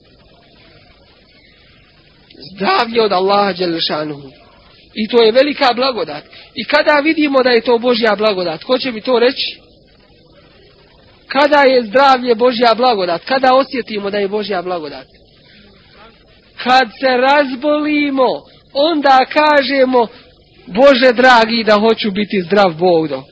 zdravlje 2.55 3.03
od 3.03 3.13
Allaha 3.13 3.53
Đelešanuhu. 3.53 4.29
I 4.95 5.09
to 5.09 5.23
je 5.23 5.33
velika 5.33 5.69
blagodat. 5.75 6.25
I 6.55 6.65
kada 6.65 7.01
vidimo 7.05 7.43
da 7.43 7.51
je 7.51 7.61
to 7.61 7.79
Božja 7.79 8.17
blagodat, 8.17 8.65
ko 8.65 8.79
će 8.79 8.93
mi 8.93 9.01
to 9.01 9.19
reći? 9.19 9.61
Kada 11.29 11.63
je 11.63 11.83
zdravlje 11.83 12.35
Božja 12.35 12.75
blagodat? 12.75 13.25
Kada 13.25 13.55
osjetimo 13.55 14.11
da 14.11 14.19
je 14.19 14.29
Božja 14.29 14.63
blagodat? 14.63 15.07
Kad 16.63 16.89
se 17.01 17.17
razbolimo, 17.17 18.27
onda 18.73 19.19
kažemo 19.33 20.07
Bože 20.67 21.13
dragi 21.13 21.65
da 21.65 21.75
hoću 21.75 22.11
biti 22.11 22.43
zdrav 22.43 22.75
Bogdo. 22.79 23.23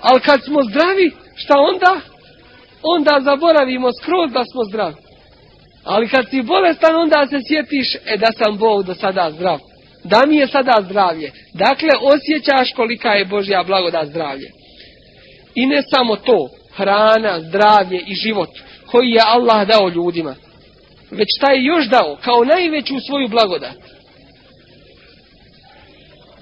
Ali 0.00 0.20
kad 0.20 0.44
smo 0.44 0.62
zdravi, 0.62 1.12
šta 1.36 1.54
onda? 1.58 2.00
Onda 2.82 3.20
zaboravimo 3.20 3.88
skroz 4.02 4.32
da 4.32 4.44
smo 4.52 4.64
zdravi. 4.64 4.94
Ali 5.84 6.08
kad 6.08 6.30
si 6.30 6.42
bolestan, 6.42 6.96
onda 6.96 7.26
se 7.26 7.38
sjetiš, 7.48 7.94
e 7.94 8.16
da 8.16 8.26
sam 8.38 8.58
Bog 8.58 8.84
do 8.84 8.94
sada 8.94 9.30
zdrav. 9.30 9.58
Da 10.04 10.22
mi 10.26 10.36
je 10.36 10.46
sada 10.46 10.82
zdravlje. 10.84 11.32
Dakle, 11.54 11.90
osjećaš 12.02 12.72
kolika 12.76 13.08
je 13.12 13.24
Božja 13.24 13.62
blagoda 13.66 14.02
zdravlje. 14.04 14.48
I 15.54 15.66
ne 15.66 15.82
samo 15.94 16.16
to, 16.16 16.48
hrana, 16.76 17.40
zdravlje 17.40 18.00
i 18.06 18.14
život 18.14 18.50
koji 18.86 19.10
je 19.10 19.20
Allah 19.26 19.68
dao 19.68 19.88
ljudima. 19.88 20.34
Već 21.10 21.28
šta 21.38 21.52
je 21.52 21.64
još 21.64 21.86
dao, 21.86 22.18
kao 22.24 22.44
najveću 22.44 22.94
svoju 23.06 23.28
blagodat. 23.28 23.76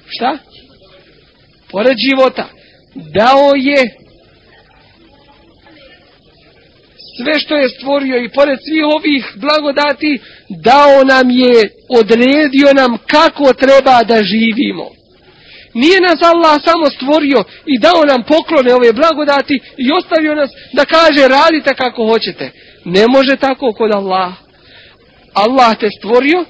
Šta? 0.07 0.39
Pored 1.71 1.97
života. 2.09 2.49
Dao 2.95 3.53
je 3.57 4.05
sve 7.17 7.41
što 7.41 7.57
je 7.57 7.69
stvorio 7.69 8.17
i 8.19 8.29
pored 8.29 8.59
svih 8.65 8.85
ovih 8.97 9.33
blagodati, 9.37 10.19
dao 10.49 11.05
nam 11.05 11.31
je, 11.31 11.71
odredio 11.89 12.73
nam 12.75 12.99
kako 13.07 13.53
treba 13.53 14.03
da 14.03 14.23
živimo. 14.23 14.89
Nije 15.75 16.01
nas 16.01 16.23
Allah 16.23 16.61
samo 16.65 16.87
stvorio 16.91 17.45
i 17.67 17.79
dao 17.79 18.05
nam 18.09 18.23
poklone 18.23 18.75
ove 18.75 18.93
blagodati 18.93 19.61
i 19.77 19.93
ostavio 19.93 20.35
nas 20.35 20.51
da 20.73 20.85
kaže 20.85 21.29
radite 21.29 21.75
kako 21.75 22.07
hoćete. 22.07 22.51
Ne 22.85 23.07
može 23.09 23.37
tako 23.37 23.73
kod 23.73 23.95
Allaha. 23.95 24.45
Allah 25.35 25.79
te 25.79 25.89
stvorio 25.99 26.45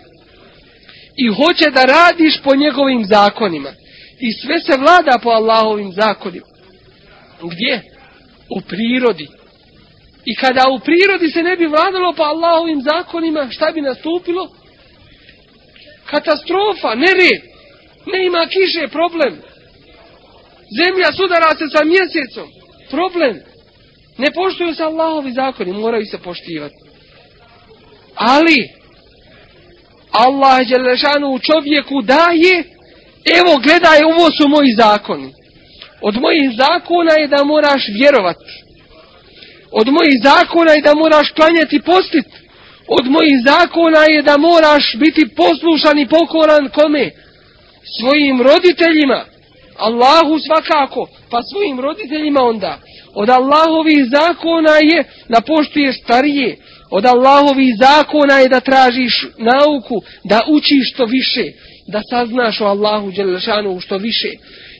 i 1.17 1.29
hoće 1.29 1.71
da 1.71 1.85
radiš 1.85 2.41
po 2.43 2.55
njegovim 2.55 3.05
zakonima. 3.05 3.73
I 4.21 4.33
sve 4.33 4.61
se 4.61 4.79
vlada 4.79 5.19
po 5.23 5.29
Allahovim 5.29 5.93
zakonima. 5.93 6.47
Gdje? 7.43 7.83
U 8.57 8.61
prirodi. 8.61 9.29
I 10.25 10.35
kada 10.35 10.63
u 10.71 10.79
prirodi 10.79 11.31
se 11.31 11.43
ne 11.43 11.57
bi 11.57 11.67
vladalo 11.67 12.13
po 12.13 12.23
Allahovim 12.23 12.83
zakonima, 12.83 13.49
šta 13.51 13.71
bi 13.75 13.81
nastupilo? 13.81 14.49
Katastrofa, 16.11 16.95
nered. 16.95 17.43
Ne 18.07 18.27
ima 18.27 18.47
kiše, 18.47 18.89
problem. 18.89 19.39
Zemlja 20.79 21.13
sudara 21.13 21.55
se 21.59 21.65
sa 21.77 21.85
mjesecom, 21.85 22.49
problem. 22.91 23.41
Ne 24.19 24.31
poštuju 24.35 24.75
se 24.75 24.83
Allahovi 24.83 25.33
zakoni, 25.33 25.73
moraju 25.73 26.07
se 26.07 26.19
poštivati. 26.19 26.84
Ali, 28.15 28.69
Allah 30.11 30.69
Đelešanu 30.69 31.29
u 31.29 31.39
čovjeku 31.39 32.03
daje, 32.03 32.65
evo 33.39 33.59
gledaj, 33.63 34.03
ovo 34.05 34.31
su 34.31 34.49
moji 34.49 34.73
zakoni. 34.73 35.33
Od 36.01 36.21
mojih 36.21 36.51
zakona 36.57 37.13
je 37.13 37.29
da 37.29 37.45
moraš 37.45 37.83
vjerovati 37.99 38.65
Od 39.81 39.87
mojih 39.87 40.17
zakona 40.23 40.73
je 40.73 40.83
da 40.83 40.95
moraš 40.95 41.31
klanjati 41.31 41.81
postit. 41.81 42.27
Od 42.89 43.07
mojih 43.07 43.37
zakona 43.45 44.05
je 44.05 44.23
da 44.23 44.37
moraš 44.37 44.97
biti 44.97 45.29
poslušan 45.37 45.99
i 45.99 46.09
pokoran 46.09 46.69
kome? 46.69 47.11
Svojim 47.99 48.43
roditeljima. 48.43 49.25
Allahu 49.77 50.39
svakako, 50.47 51.09
pa 51.31 51.43
svojim 51.43 51.81
roditeljima 51.81 52.41
onda. 52.43 52.79
Od 53.15 53.29
Allahovih 53.31 54.05
zakona 54.05 54.77
je 54.91 55.05
da 55.29 55.41
poštuješ 55.41 56.03
starije. 56.05 56.57
Od 56.97 57.05
Allahovih 57.07 57.75
zakona 57.79 58.39
je 58.39 58.49
da 58.49 58.61
tražiš 58.61 59.27
nauku, 59.39 60.03
da 60.25 60.41
učiš 60.49 60.93
što 60.95 61.05
više, 61.05 61.45
da 61.87 62.01
saznaš 62.11 62.61
o 62.61 62.65
Allahu 62.65 63.11
Đelešanu 63.11 63.81
što 63.81 63.97
više. 63.97 64.29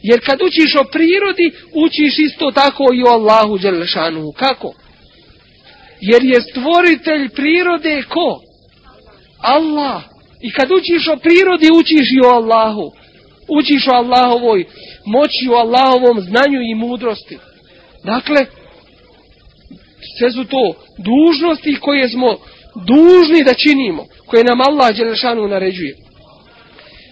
Jer 0.03 0.21
kad 0.27 0.43
učiš 0.43 0.75
o 0.81 0.85
prirodi, 0.93 1.53
učiš 1.75 2.19
isto 2.19 2.51
tako 2.51 2.85
i 2.95 3.03
o 3.03 3.13
Allahu 3.13 3.59
Đelešanu. 3.59 4.33
Kako? 4.37 4.75
Jer 6.01 6.25
je 6.25 6.41
stvoritelj 6.41 7.29
prirode 7.29 8.03
ko? 8.09 8.41
Allah. 9.39 10.03
I 10.41 10.51
kad 10.51 10.71
učiš 10.71 11.09
o 11.09 11.17
prirodi, 11.17 11.69
učiš 11.79 12.07
i 12.13 12.27
o 12.27 12.31
Allahu. 12.31 12.93
Učiš 13.59 13.89
o 13.89 13.95
Allahovoj 13.95 14.65
moći, 15.07 15.49
o 15.51 15.55
Allahovom 15.55 16.21
znanju 16.21 16.61
i 16.63 16.75
mudrosti. 16.75 17.39
Dakle, 18.05 18.47
sve 20.19 20.31
su 20.31 20.45
to 20.45 20.75
dužnosti 20.99 21.77
koje 21.81 22.09
smo 22.09 22.37
dužni 22.87 23.45
da 23.45 23.55
činimo, 23.55 24.07
koje 24.27 24.45
nam 24.45 24.61
Allah 24.61 24.97
Đelešanu 24.97 25.49
naređuje. 25.49 25.97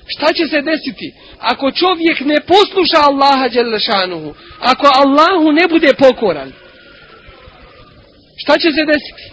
Šta 0.07 0.33
će 0.33 0.47
se 0.47 0.61
desiti? 0.61 1.13
Ako 1.39 1.71
čovjek 1.71 2.21
ne 2.21 2.41
posluša 2.41 3.01
Allaha 3.11 3.49
Đelešanu, 3.49 4.35
ako 4.61 4.87
Allahu 4.95 5.53
ne 5.53 5.69
bude 5.71 5.91
pokoran, 5.99 6.53
šta 8.37 8.59
će 8.59 8.69
se 8.73 8.85
desiti? 8.93 9.25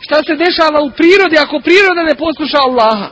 Šta 0.00 0.22
se 0.26 0.34
dešava 0.36 0.80
u 0.82 0.90
prirodi 0.90 1.36
ako 1.38 1.60
priroda 1.60 2.02
ne 2.02 2.14
posluša 2.14 2.58
Allaha? 2.66 3.10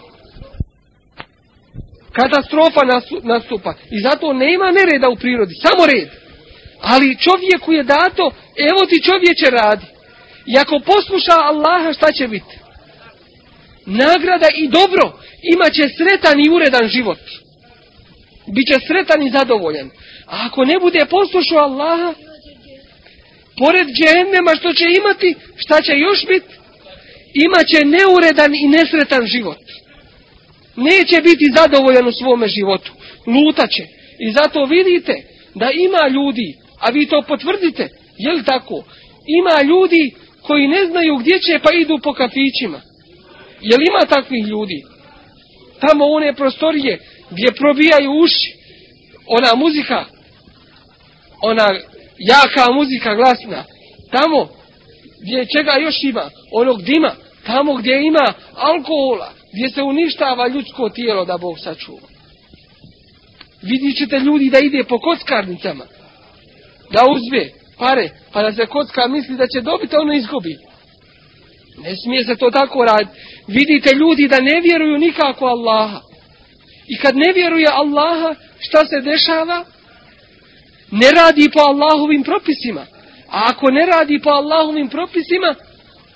Katastrofa 2.12 2.80
nastupa. 3.22 3.74
I 3.90 4.00
zato 4.02 4.32
nema 4.32 4.70
nereda 4.70 5.08
u 5.08 5.16
prirodi, 5.16 5.54
samo 5.62 5.86
red. 5.86 6.25
Ali 6.80 7.18
čovjeku 7.18 7.72
je 7.72 7.82
dato, 7.82 8.30
evo 8.70 8.86
ti 8.88 9.02
čovječe 9.02 9.46
radi. 9.50 9.86
I 10.46 10.58
ako 10.58 10.80
posluša 10.86 11.36
Allaha, 11.50 11.92
šta 11.92 12.12
će 12.12 12.28
biti? 12.28 12.54
Nagrada 13.86 14.48
i 14.54 14.68
dobro. 14.68 15.12
Imaće 15.54 15.84
sretan 15.96 16.40
i 16.40 16.50
uredan 16.50 16.88
život. 16.88 17.18
Biće 18.54 18.74
sretan 18.86 19.22
i 19.22 19.30
zadovoljan. 19.30 19.90
A 20.26 20.46
ako 20.46 20.64
ne 20.64 20.78
bude 20.80 21.06
poslušao 21.10 21.58
Allaha, 21.58 22.14
pored 23.58 23.86
džehennema 23.96 24.52
što 24.58 24.72
će 24.72 24.84
imati, 24.98 25.34
šta 25.56 25.82
će 25.82 25.92
još 25.96 26.26
biti? 26.26 26.54
Imaće 27.34 27.80
neuredan 27.84 28.54
i 28.54 28.68
nesretan 28.68 29.26
život. 29.26 29.58
Neće 30.76 31.22
biti 31.22 31.52
zadovoljan 31.56 32.06
u 32.06 32.12
svome 32.12 32.48
životu. 32.48 32.92
Lutaće. 33.26 33.84
I 34.18 34.32
zato 34.32 34.64
vidite 34.64 35.14
da 35.54 35.70
ima 35.70 36.08
ljudi 36.08 36.56
A 36.80 36.90
vi 36.90 37.06
to 37.06 37.22
potvrdite, 37.22 37.88
je 38.18 38.32
li 38.32 38.44
tako? 38.44 38.84
Ima 39.26 39.62
ljudi 39.62 40.14
koji 40.42 40.68
ne 40.68 40.86
znaju 40.86 41.16
gdje 41.16 41.38
će 41.38 41.58
pa 41.62 41.70
idu 41.74 41.98
po 42.02 42.12
kafićima. 42.12 42.80
Je 43.60 43.76
li 43.76 43.84
ima 43.88 44.00
takvih 44.08 44.46
ljudi? 44.46 44.82
Tamo 45.80 46.04
one 46.04 46.34
prostorije 46.34 46.98
gdje 47.30 47.52
probijaju 47.52 48.10
uši, 48.12 48.52
ona 49.26 49.54
muzika, 49.54 50.04
ona 51.42 51.66
jaka 52.18 52.72
muzika 52.72 53.14
glasna, 53.14 53.64
tamo 54.10 54.48
gdje 55.22 55.46
čega 55.56 55.72
još 55.80 56.02
ima, 56.02 56.30
onog 56.52 56.82
dima, 56.82 57.14
tamo 57.46 57.74
gdje 57.74 58.06
ima 58.06 58.32
alkohola, 58.54 59.32
gdje 59.52 59.68
se 59.68 59.82
uništava 59.82 60.48
ljudsko 60.48 60.88
tijelo 60.88 61.24
da 61.24 61.38
Bog 61.38 61.58
sačuva. 61.58 62.08
Vidjet 63.62 63.96
ćete 63.98 64.18
ljudi 64.18 64.50
da 64.50 64.58
ide 64.58 64.84
po 64.84 64.98
kockarnicama, 64.98 65.84
da 66.90 67.02
uzme 67.10 67.50
pare, 67.78 68.10
pa 68.32 68.42
da 68.42 68.52
se 68.52 68.66
kocka 68.66 69.08
misli 69.08 69.36
da 69.36 69.46
će 69.46 69.60
dobiti, 69.60 69.96
a 69.96 70.00
ono 70.00 70.12
izgubi. 70.12 70.56
Ne 71.78 71.96
smije 71.96 72.24
se 72.24 72.36
to 72.36 72.50
tako 72.50 72.84
raditi. 72.84 73.18
Vidite 73.46 73.90
ljudi 73.96 74.28
da 74.28 74.40
ne 74.40 74.60
vjeruju 74.60 74.98
nikako 74.98 75.46
Allaha. 75.46 76.00
I 76.88 76.96
kad 76.98 77.16
ne 77.16 77.32
vjeruje 77.34 77.66
Allaha, 77.72 78.34
šta 78.58 78.86
se 78.86 79.00
dešava? 79.00 79.64
Ne 80.90 81.10
radi 81.10 81.50
po 81.52 81.60
Allahovim 81.60 82.22
propisima. 82.22 82.86
A 83.28 83.42
ako 83.46 83.70
ne 83.70 83.86
radi 83.86 84.20
po 84.22 84.30
Allahovim 84.30 84.88
propisima, 84.88 85.54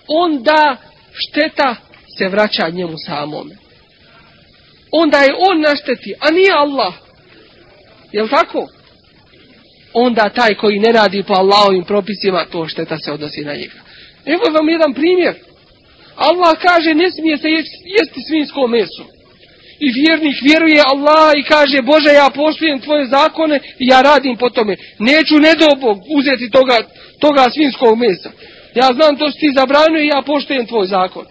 onda 0.08 0.76
šteta 1.12 1.76
se 2.18 2.28
vraća 2.28 2.68
njemu 2.68 2.94
samome. 3.06 3.54
Onda 4.92 5.18
je 5.18 5.34
on 5.50 5.60
našteti, 5.60 6.14
a 6.20 6.30
nije 6.30 6.52
Allah. 6.52 6.94
Jel 8.12 8.28
tako? 8.28 8.66
Onda 9.92 10.28
taj 10.28 10.54
koji 10.54 10.78
ne 10.78 10.92
radi 10.92 11.22
po 11.22 11.34
Allahovim 11.34 11.84
propisima, 11.84 12.46
to 12.52 12.68
šteta 12.68 12.98
se 12.98 13.12
odnosi 13.12 13.44
na 13.44 13.54
njega. 13.54 13.78
Evo 14.26 14.42
vam 14.54 14.68
jedan 14.68 14.94
primjer. 14.94 15.34
Allah 16.16 16.54
kaže 16.68 16.94
ne 16.94 17.10
smije 17.10 17.38
se 17.38 17.48
jesti 17.98 18.20
svinsko 18.28 18.66
meso. 18.66 19.04
I 19.86 19.88
vjernik 20.00 20.36
vjeruje 20.48 20.82
Allah 20.92 21.32
i 21.36 21.42
kaže 21.42 21.82
Bože 21.82 22.12
ja 22.12 22.28
poštujem 22.34 22.80
tvoje 22.80 23.06
zakone 23.06 23.60
i 23.78 23.84
ja 23.92 24.00
radim 24.02 24.36
po 24.36 24.50
tome. 24.50 24.74
Neću 24.98 25.36
nedobog 25.48 25.96
uzeti 26.18 26.50
toga, 26.50 26.76
toga 27.20 27.44
svinskog 27.54 27.98
mesa. 27.98 28.30
Ja 28.74 28.88
znam 28.96 29.16
to 29.16 29.30
što 29.30 29.40
ti 29.40 29.56
zabranio 29.58 30.02
i 30.02 30.12
ja 30.14 30.22
poštujem 30.26 30.66
tvoj 30.66 30.86
zakon. 30.86 31.24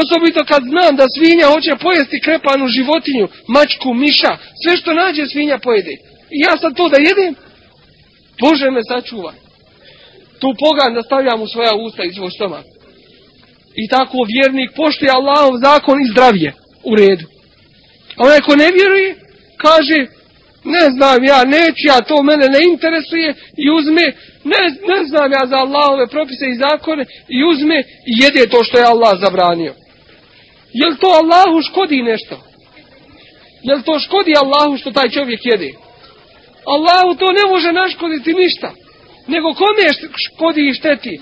Osobito 0.00 0.40
kad 0.44 0.62
znam 0.72 0.96
da 0.96 1.06
svinja 1.16 1.46
hoće 1.46 1.72
pojesti 1.86 2.20
krepanu 2.20 2.68
životinju, 2.68 3.28
mačku, 3.48 3.94
miša, 3.94 4.32
sve 4.62 4.76
što 4.76 4.94
nađe 4.94 5.26
svinja 5.26 5.58
pojede. 5.58 5.94
I 6.36 6.38
ja 6.46 6.54
sam 6.60 6.74
to 6.74 6.88
da 6.88 6.98
jedem, 7.08 7.34
Bože 8.40 8.70
me 8.70 8.80
sačuvaj. 8.90 9.34
Tu 10.40 10.54
pogan 10.60 10.94
da 10.94 11.02
stavljam 11.02 11.42
u 11.42 11.48
svoja 11.48 11.74
usta 11.74 12.04
i 12.04 12.12
svoj 12.12 12.30
stomak. 12.30 12.64
I 13.82 13.88
tako 13.88 14.18
vjernik 14.34 14.70
poštuje 14.76 15.10
Allahov 15.10 15.58
zakon 15.58 16.00
i 16.00 16.10
zdravije 16.12 16.52
u 16.84 16.94
redu. 16.94 17.26
A 18.16 18.24
onaj 18.26 18.40
ko 18.40 18.56
ne 18.56 18.68
vjeruje, 18.72 19.14
kaže, 19.56 19.98
ne 20.64 20.90
znam 20.90 21.24
ja, 21.24 21.44
neću 21.44 21.82
ja, 21.92 22.00
to 22.00 22.22
mene 22.22 22.46
ne 22.48 22.60
interesuje 22.72 23.34
i 23.56 23.70
uzme, 23.70 24.04
ne, 24.44 24.62
ne 24.92 25.04
znam 25.08 25.32
ja 25.32 25.46
za 25.46 25.56
Allahove 25.56 26.06
propise 26.06 26.46
i 26.48 26.60
zakone 26.64 27.04
i 27.28 27.44
uzme 27.44 27.78
i 28.10 28.12
jede 28.22 28.50
to 28.50 28.64
što 28.64 28.78
je 28.78 28.84
Allah 28.84 29.20
zabranio. 29.20 29.74
Jel 30.72 30.92
to 31.00 31.06
Allahu 31.06 31.62
škodi 31.62 32.02
nešto? 32.02 32.36
Jel 33.62 33.82
to 33.82 33.98
škodi 33.98 34.32
Allahu 34.42 34.76
što 34.76 34.90
taj 34.90 35.08
čovjek 35.08 35.40
jede? 35.46 35.70
Allahu 36.74 37.14
to 37.18 37.26
ne 37.32 37.44
može 37.52 37.72
naškoditi 37.72 38.34
ništa. 38.34 38.72
Nego 39.26 39.54
kome 39.54 39.86
škodi 40.26 40.68
i 40.68 40.74
šteti? 40.74 41.20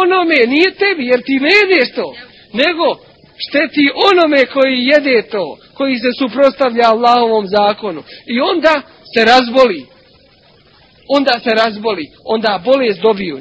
Onome, 0.00 0.34
nije 0.46 0.74
tebi, 0.74 1.06
jer 1.06 1.22
ti 1.22 1.40
ne 1.40 1.50
jedeš 1.60 1.94
to. 1.94 2.14
Nego 2.52 2.86
šteti 3.48 3.84
onome 4.10 4.46
koji 4.46 4.86
jede 4.92 5.22
to, 5.22 5.56
koji 5.74 5.98
se 5.98 6.10
suprostavlja 6.18 6.84
Allahovom 6.88 7.46
zakonu. 7.46 8.02
I 8.26 8.40
onda 8.40 8.82
se 9.14 9.24
razboli. 9.24 9.86
Onda 11.08 11.32
se 11.44 11.50
razboli. 11.50 12.06
Onda 12.24 12.62
bolest 12.64 13.00
dobiju. 13.00 13.40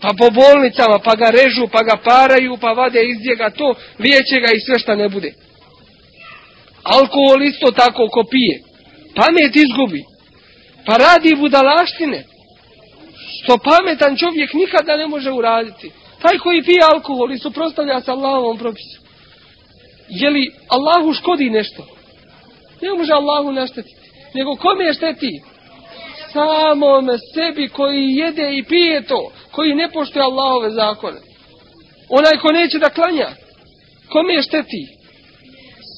Pa 0.00 0.08
po 0.18 0.30
bolnicama, 0.30 0.98
pa 1.04 1.14
ga 1.14 1.30
režu, 1.30 1.66
pa 1.72 1.82
ga 1.82 1.96
paraju, 2.04 2.56
pa 2.60 2.72
vade 2.72 3.00
iz 3.02 3.18
njega 3.28 3.50
to, 3.50 3.74
liječe 3.98 4.40
ga 4.40 4.48
i 4.54 4.60
sve 4.60 4.78
šta 4.78 4.94
ne 4.94 5.08
bude. 5.08 5.32
Alkohol 6.82 7.42
isto 7.42 7.70
tako 7.70 8.08
ko 8.08 8.24
pije. 8.30 8.60
Pamet 9.14 9.56
izgubi 9.56 10.15
pa 10.86 10.96
radi 10.96 11.34
budalaštine. 11.34 12.24
Što 13.42 13.58
pametan 13.58 14.16
čovjek 14.16 14.52
nikada 14.52 14.96
ne 14.96 15.06
može 15.06 15.30
uraditi. 15.32 15.90
Taj 16.22 16.38
koji 16.38 16.62
pije 16.62 16.78
alkohol 16.92 17.32
i 17.32 17.38
suprostavlja 17.38 18.00
se 18.00 18.10
Allahovom 18.10 18.58
propisu. 18.58 19.00
Je 20.08 20.30
li 20.30 20.52
Allahu 20.68 21.12
škodi 21.12 21.50
nešto? 21.50 21.86
Ne 22.82 22.94
može 22.98 23.12
Allahu 23.12 23.52
naštetiti. 23.52 24.06
Nego 24.34 24.56
kome 24.56 24.84
je 24.84 24.94
šteti? 24.94 25.42
Samome 26.32 27.18
sebi 27.34 27.68
koji 27.68 28.12
jede 28.12 28.56
i 28.58 28.64
pije 28.64 29.06
to. 29.06 29.32
Koji 29.50 29.74
ne 29.74 29.90
poštuje 29.90 30.22
Allahove 30.22 30.70
zakone. 30.70 31.20
Onaj 32.08 32.38
ko 32.42 32.52
neće 32.52 32.78
da 32.78 32.90
klanja. 32.90 33.28
Kome 34.08 34.34
je 34.34 34.42
šteti? 34.42 34.86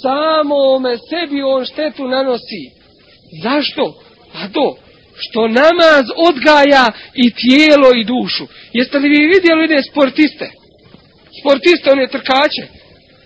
Samome 0.02 0.96
sebi 1.10 1.42
on 1.42 1.64
štetu 1.64 2.08
nanosi. 2.08 2.70
Zašto? 3.42 3.94
A 4.34 4.48
to, 4.52 4.76
što 5.18 5.48
namaz 5.48 6.04
odgaja 6.16 6.86
i 7.14 7.30
tijelo 7.30 7.88
i 7.94 8.04
dušu. 8.04 8.46
Jeste 8.72 8.98
li 8.98 9.08
vi 9.08 9.26
vidjeli 9.26 9.64
one 9.64 9.82
sportiste? 9.82 10.50
Sportiste, 11.40 11.90
one 11.92 12.06
trkače, 12.08 12.64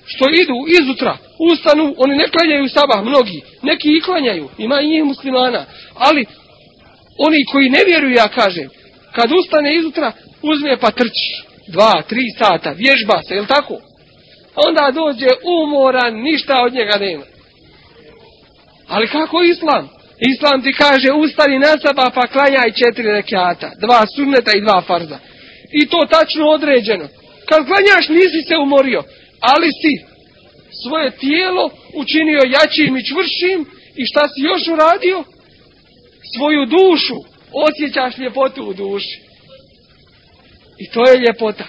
što 0.07 0.25
idu 0.31 0.55
izutra, 0.81 1.17
ustanu, 1.53 1.95
oni 1.99 2.17
ne 2.17 2.29
klanjaju 2.29 2.69
sabah, 2.69 3.05
mnogi, 3.05 3.41
neki 3.63 3.89
i 3.89 4.01
klanjaju, 4.01 4.49
ima 4.59 4.81
i 4.81 4.89
njih 4.89 5.05
muslimana, 5.05 5.65
ali 5.95 6.27
oni 7.19 7.45
koji 7.53 7.71
ne 7.71 7.85
vjeruju, 7.87 8.15
ja 8.15 8.29
kažem, 8.29 8.69
kad 9.15 9.33
ustane 9.33 9.77
izutra, 9.77 10.13
uzme 10.43 10.77
pa 10.77 10.91
trči. 10.91 11.53
Dva, 11.69 12.03
tri 12.09 12.23
sata, 12.39 12.71
vježba 12.71 13.23
se, 13.29 13.35
jel 13.35 13.47
tako? 13.47 13.79
Onda 14.67 14.91
dođe 14.91 15.27
umoran, 15.63 16.15
ništa 16.15 16.63
od 16.63 16.73
njega 16.75 16.97
nema. 17.01 17.25
Ali 18.89 19.09
kako 19.09 19.43
islam? 19.43 19.89
Islam 20.31 20.63
ti 20.63 20.73
kaže, 20.73 21.13
ustani 21.13 21.59
na 21.59 21.79
saba 21.83 22.11
pa 22.15 22.27
klanjaj 22.27 22.73
četiri 22.73 23.09
rekiata. 23.09 23.71
Dva 23.81 24.03
sunneta 24.17 24.51
i 24.55 24.61
dva 24.61 24.83
farza. 24.87 25.19
I 25.73 25.87
to 25.87 26.01
tačno 26.11 26.49
određeno. 26.49 27.09
Kad 27.49 27.67
klanjaš 27.67 28.09
nisi 28.09 28.41
se 28.49 28.57
umorio, 28.57 29.03
ali 29.41 29.69
si 29.81 29.93
svoje 30.83 31.11
tijelo 31.11 31.71
učinio 31.95 32.41
jačim 32.55 32.97
i 32.97 33.07
čvršim 33.09 33.59
i 33.97 34.07
šta 34.07 34.29
si 34.29 34.41
još 34.41 34.69
uradio? 34.69 35.25
Svoju 36.37 36.67
dušu 36.67 37.17
osjećaš 37.53 38.19
ljepotu 38.19 38.63
u 38.65 38.75
duši. 38.75 39.21
I 40.79 40.91
to 40.91 41.11
je 41.11 41.21
ljepota. 41.21 41.65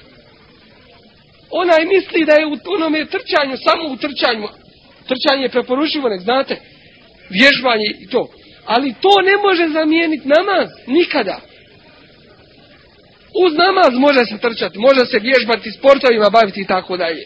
Onaj 1.51 1.86
misli 1.86 2.26
da 2.26 2.34
je 2.34 2.45
u 2.45 2.58
onome 2.76 3.06
trčanju, 3.06 3.58
samo 3.58 3.84
u 3.93 3.97
trčanju. 3.97 4.47
Trčanje 5.08 5.43
je 5.43 5.49
preporučivo, 5.49 6.10
nek 6.10 6.22
znate. 6.22 6.56
Vježbanje 7.30 7.89
i 7.99 8.08
to. 8.08 8.28
Ali 8.66 8.95
to 9.01 9.22
ne 9.22 9.36
može 9.47 9.74
zamijeniti 9.74 10.28
namaz. 10.28 10.70
Nikada. 10.88 11.39
Uz 13.45 13.53
namaz 13.53 13.93
može 13.93 14.26
se 14.26 14.38
trčati, 14.38 14.80
može 14.80 15.05
se 15.05 15.20
vježbati 15.20 15.72
sportovima, 15.72 16.30
baviti 16.30 16.61
i 16.61 16.68
tako 16.68 16.97
dalje. 16.97 17.24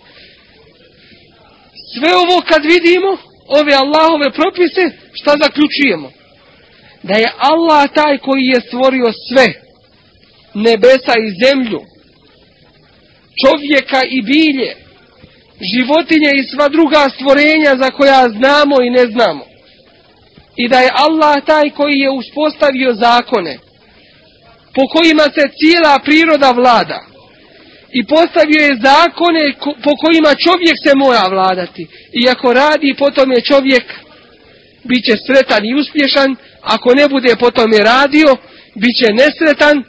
Sve 1.93 2.15
ovo 2.15 2.41
kad 2.49 2.61
vidimo, 2.65 3.17
ove 3.47 3.73
Allahove 3.73 4.31
propise, 4.31 4.83
šta 5.13 5.31
zaključujemo? 5.43 6.11
Da 7.03 7.13
je 7.13 7.33
Allah 7.37 7.89
taj 7.93 8.17
koji 8.17 8.43
je 8.45 8.61
stvorio 8.61 9.05
sve, 9.27 9.47
nebesa 10.53 11.13
i 11.25 11.35
zemlju, 11.45 11.81
čovjeka 13.43 14.01
i 14.09 14.21
bilje, 14.21 14.75
životinje 15.73 16.31
i 16.35 16.47
sva 16.51 16.67
druga 16.69 17.09
stvorenja 17.15 17.71
za 17.81 17.89
koja 17.91 18.29
znamo 18.29 18.75
i 18.83 18.89
ne 18.89 19.05
znamo. 19.05 19.45
I 20.57 20.67
da 20.67 20.79
je 20.79 20.95
Allah 20.95 21.45
taj 21.45 21.69
koji 21.69 21.99
je 21.99 22.11
uspostavio 22.11 22.93
zakone, 22.93 23.59
po 24.75 24.83
kojima 24.93 25.23
se 25.23 25.43
cijela 25.59 25.99
priroda 25.99 26.51
vlada 26.51 26.99
i 27.91 28.05
postavio 28.05 28.61
je 28.63 28.79
zakone 28.89 29.43
po 29.59 29.93
kojima 30.03 30.31
čovjek 30.45 30.75
se 30.85 30.91
mora 30.95 31.27
vladati. 31.29 31.87
I 32.13 32.29
ako 32.29 32.53
radi, 32.53 32.95
potom 32.97 33.31
je 33.31 33.41
čovjek 33.41 33.85
bit 34.83 35.05
će 35.05 35.15
sretan 35.25 35.65
i 35.65 35.75
uspješan, 35.75 36.35
ako 36.61 36.93
ne 36.93 37.07
bude 37.07 37.35
potom 37.39 37.73
je 37.73 37.79
radio, 37.79 38.29
bit 38.75 38.95
će 38.99 39.13
nesretan 39.13 39.83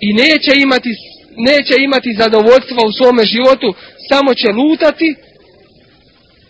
i 0.00 0.12
neće 0.12 0.52
imati, 0.56 0.90
neće 1.36 1.74
imati 1.78 2.18
zadovoljstva 2.18 2.80
u 2.86 2.92
svome 2.92 3.24
životu, 3.24 3.74
samo 4.08 4.34
će 4.34 4.48
lutati 4.48 5.14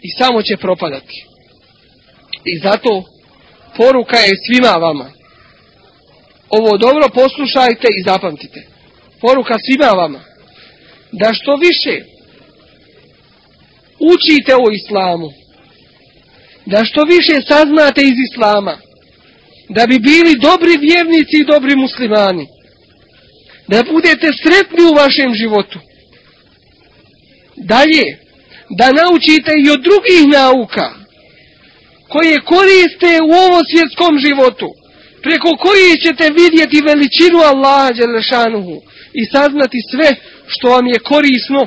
i 0.02 0.10
samo 0.18 0.42
će 0.42 0.56
propadati. 0.56 1.35
I 2.46 2.58
zato 2.58 3.02
poruka 3.76 4.16
je 4.16 4.40
svima 4.46 4.70
vama 4.70 5.16
ovo 6.50 6.78
dobro 6.78 7.08
poslušajte 7.14 7.88
i 7.98 8.02
zapamtite. 8.02 8.60
Poruka 9.20 9.54
svima 9.66 9.90
vama. 9.90 10.20
Da 11.12 11.32
što 11.34 11.56
više 11.56 12.04
učite 14.14 14.54
o 14.54 14.66
islamu. 14.72 15.28
Da 16.66 16.84
što 16.84 17.02
više 17.04 17.42
saznate 17.48 18.02
iz 18.02 18.18
islama. 18.30 18.78
Da 19.68 19.86
bi 19.86 19.98
bili 19.98 20.38
dobri 20.40 20.76
vjernici 20.80 21.36
i 21.40 21.44
dobri 21.44 21.76
muslimani. 21.76 22.46
Da 23.68 23.82
budete 23.92 24.28
sretni 24.42 24.84
u 24.84 24.94
vašem 24.94 25.34
životu. 25.34 25.78
Dalje, 27.56 28.04
da 28.78 28.92
naučite 28.92 29.52
i 29.64 29.70
od 29.70 29.80
drugih 29.82 30.22
nauka 30.32 31.05
koje 32.08 32.40
koriste 32.40 33.12
u 33.22 33.30
ovom 33.44 33.62
svjetskom 33.70 34.18
životu 34.18 34.68
preko 35.22 35.50
koji 35.64 36.00
ćete 36.04 36.30
vidjeti 36.30 36.86
veličinu 36.86 37.38
Allaha 37.38 37.92
Đelešanuhu 37.92 38.76
i 39.12 39.24
saznati 39.24 39.78
sve 39.90 40.08
što 40.46 40.68
vam 40.68 40.86
je 40.86 40.98
korisno 40.98 41.66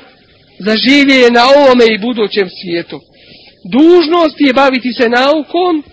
za 0.60 0.76
življenje 0.78 1.30
na 1.32 1.44
ovome 1.58 1.86
i 1.86 1.98
budućem 1.98 2.48
svijetu. 2.62 3.00
Dužnost 3.72 4.36
je 4.40 4.54
baviti 4.54 4.94
se 4.94 5.10
naukom 5.10 5.84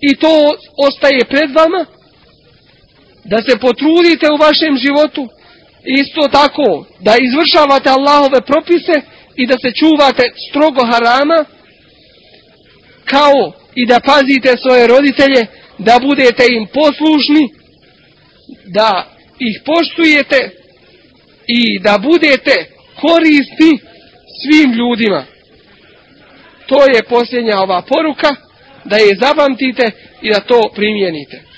i 0.00 0.14
to 0.14 0.54
ostaje 0.86 1.24
pred 1.24 1.50
vama 1.54 1.86
da 3.24 3.42
se 3.42 3.58
potrudite 3.58 4.26
u 4.32 4.36
vašem 4.36 4.78
životu 4.78 5.28
isto 5.84 6.28
tako 6.32 6.86
da 7.00 7.16
izvršavate 7.26 7.88
Allahove 7.90 8.40
propise 8.46 8.96
i 9.36 9.46
da 9.46 9.56
se 9.62 9.70
čuvate 9.80 10.24
strogo 10.48 10.82
harama 10.86 11.44
kao 13.04 13.52
i 13.74 13.86
da 13.86 14.00
pazite 14.00 14.56
svoje 14.56 14.86
roditelje 14.86 15.46
da 15.78 15.98
budete 16.02 16.44
im 16.48 16.66
poslušni, 16.66 17.48
da 18.64 19.06
ih 19.38 19.60
poštujete 19.64 20.50
i 21.46 21.78
da 21.78 21.98
budete 21.98 22.66
korisni 23.00 23.78
svim 24.42 24.72
ljudima. 24.72 25.24
To 26.66 26.76
je 26.94 27.02
posljednja 27.08 27.60
ova 27.60 27.82
poruka, 27.82 28.28
da 28.84 28.96
je 28.96 29.16
zapamtite 29.20 29.90
i 30.22 30.30
da 30.30 30.40
to 30.40 30.62
primijenite. 30.74 31.49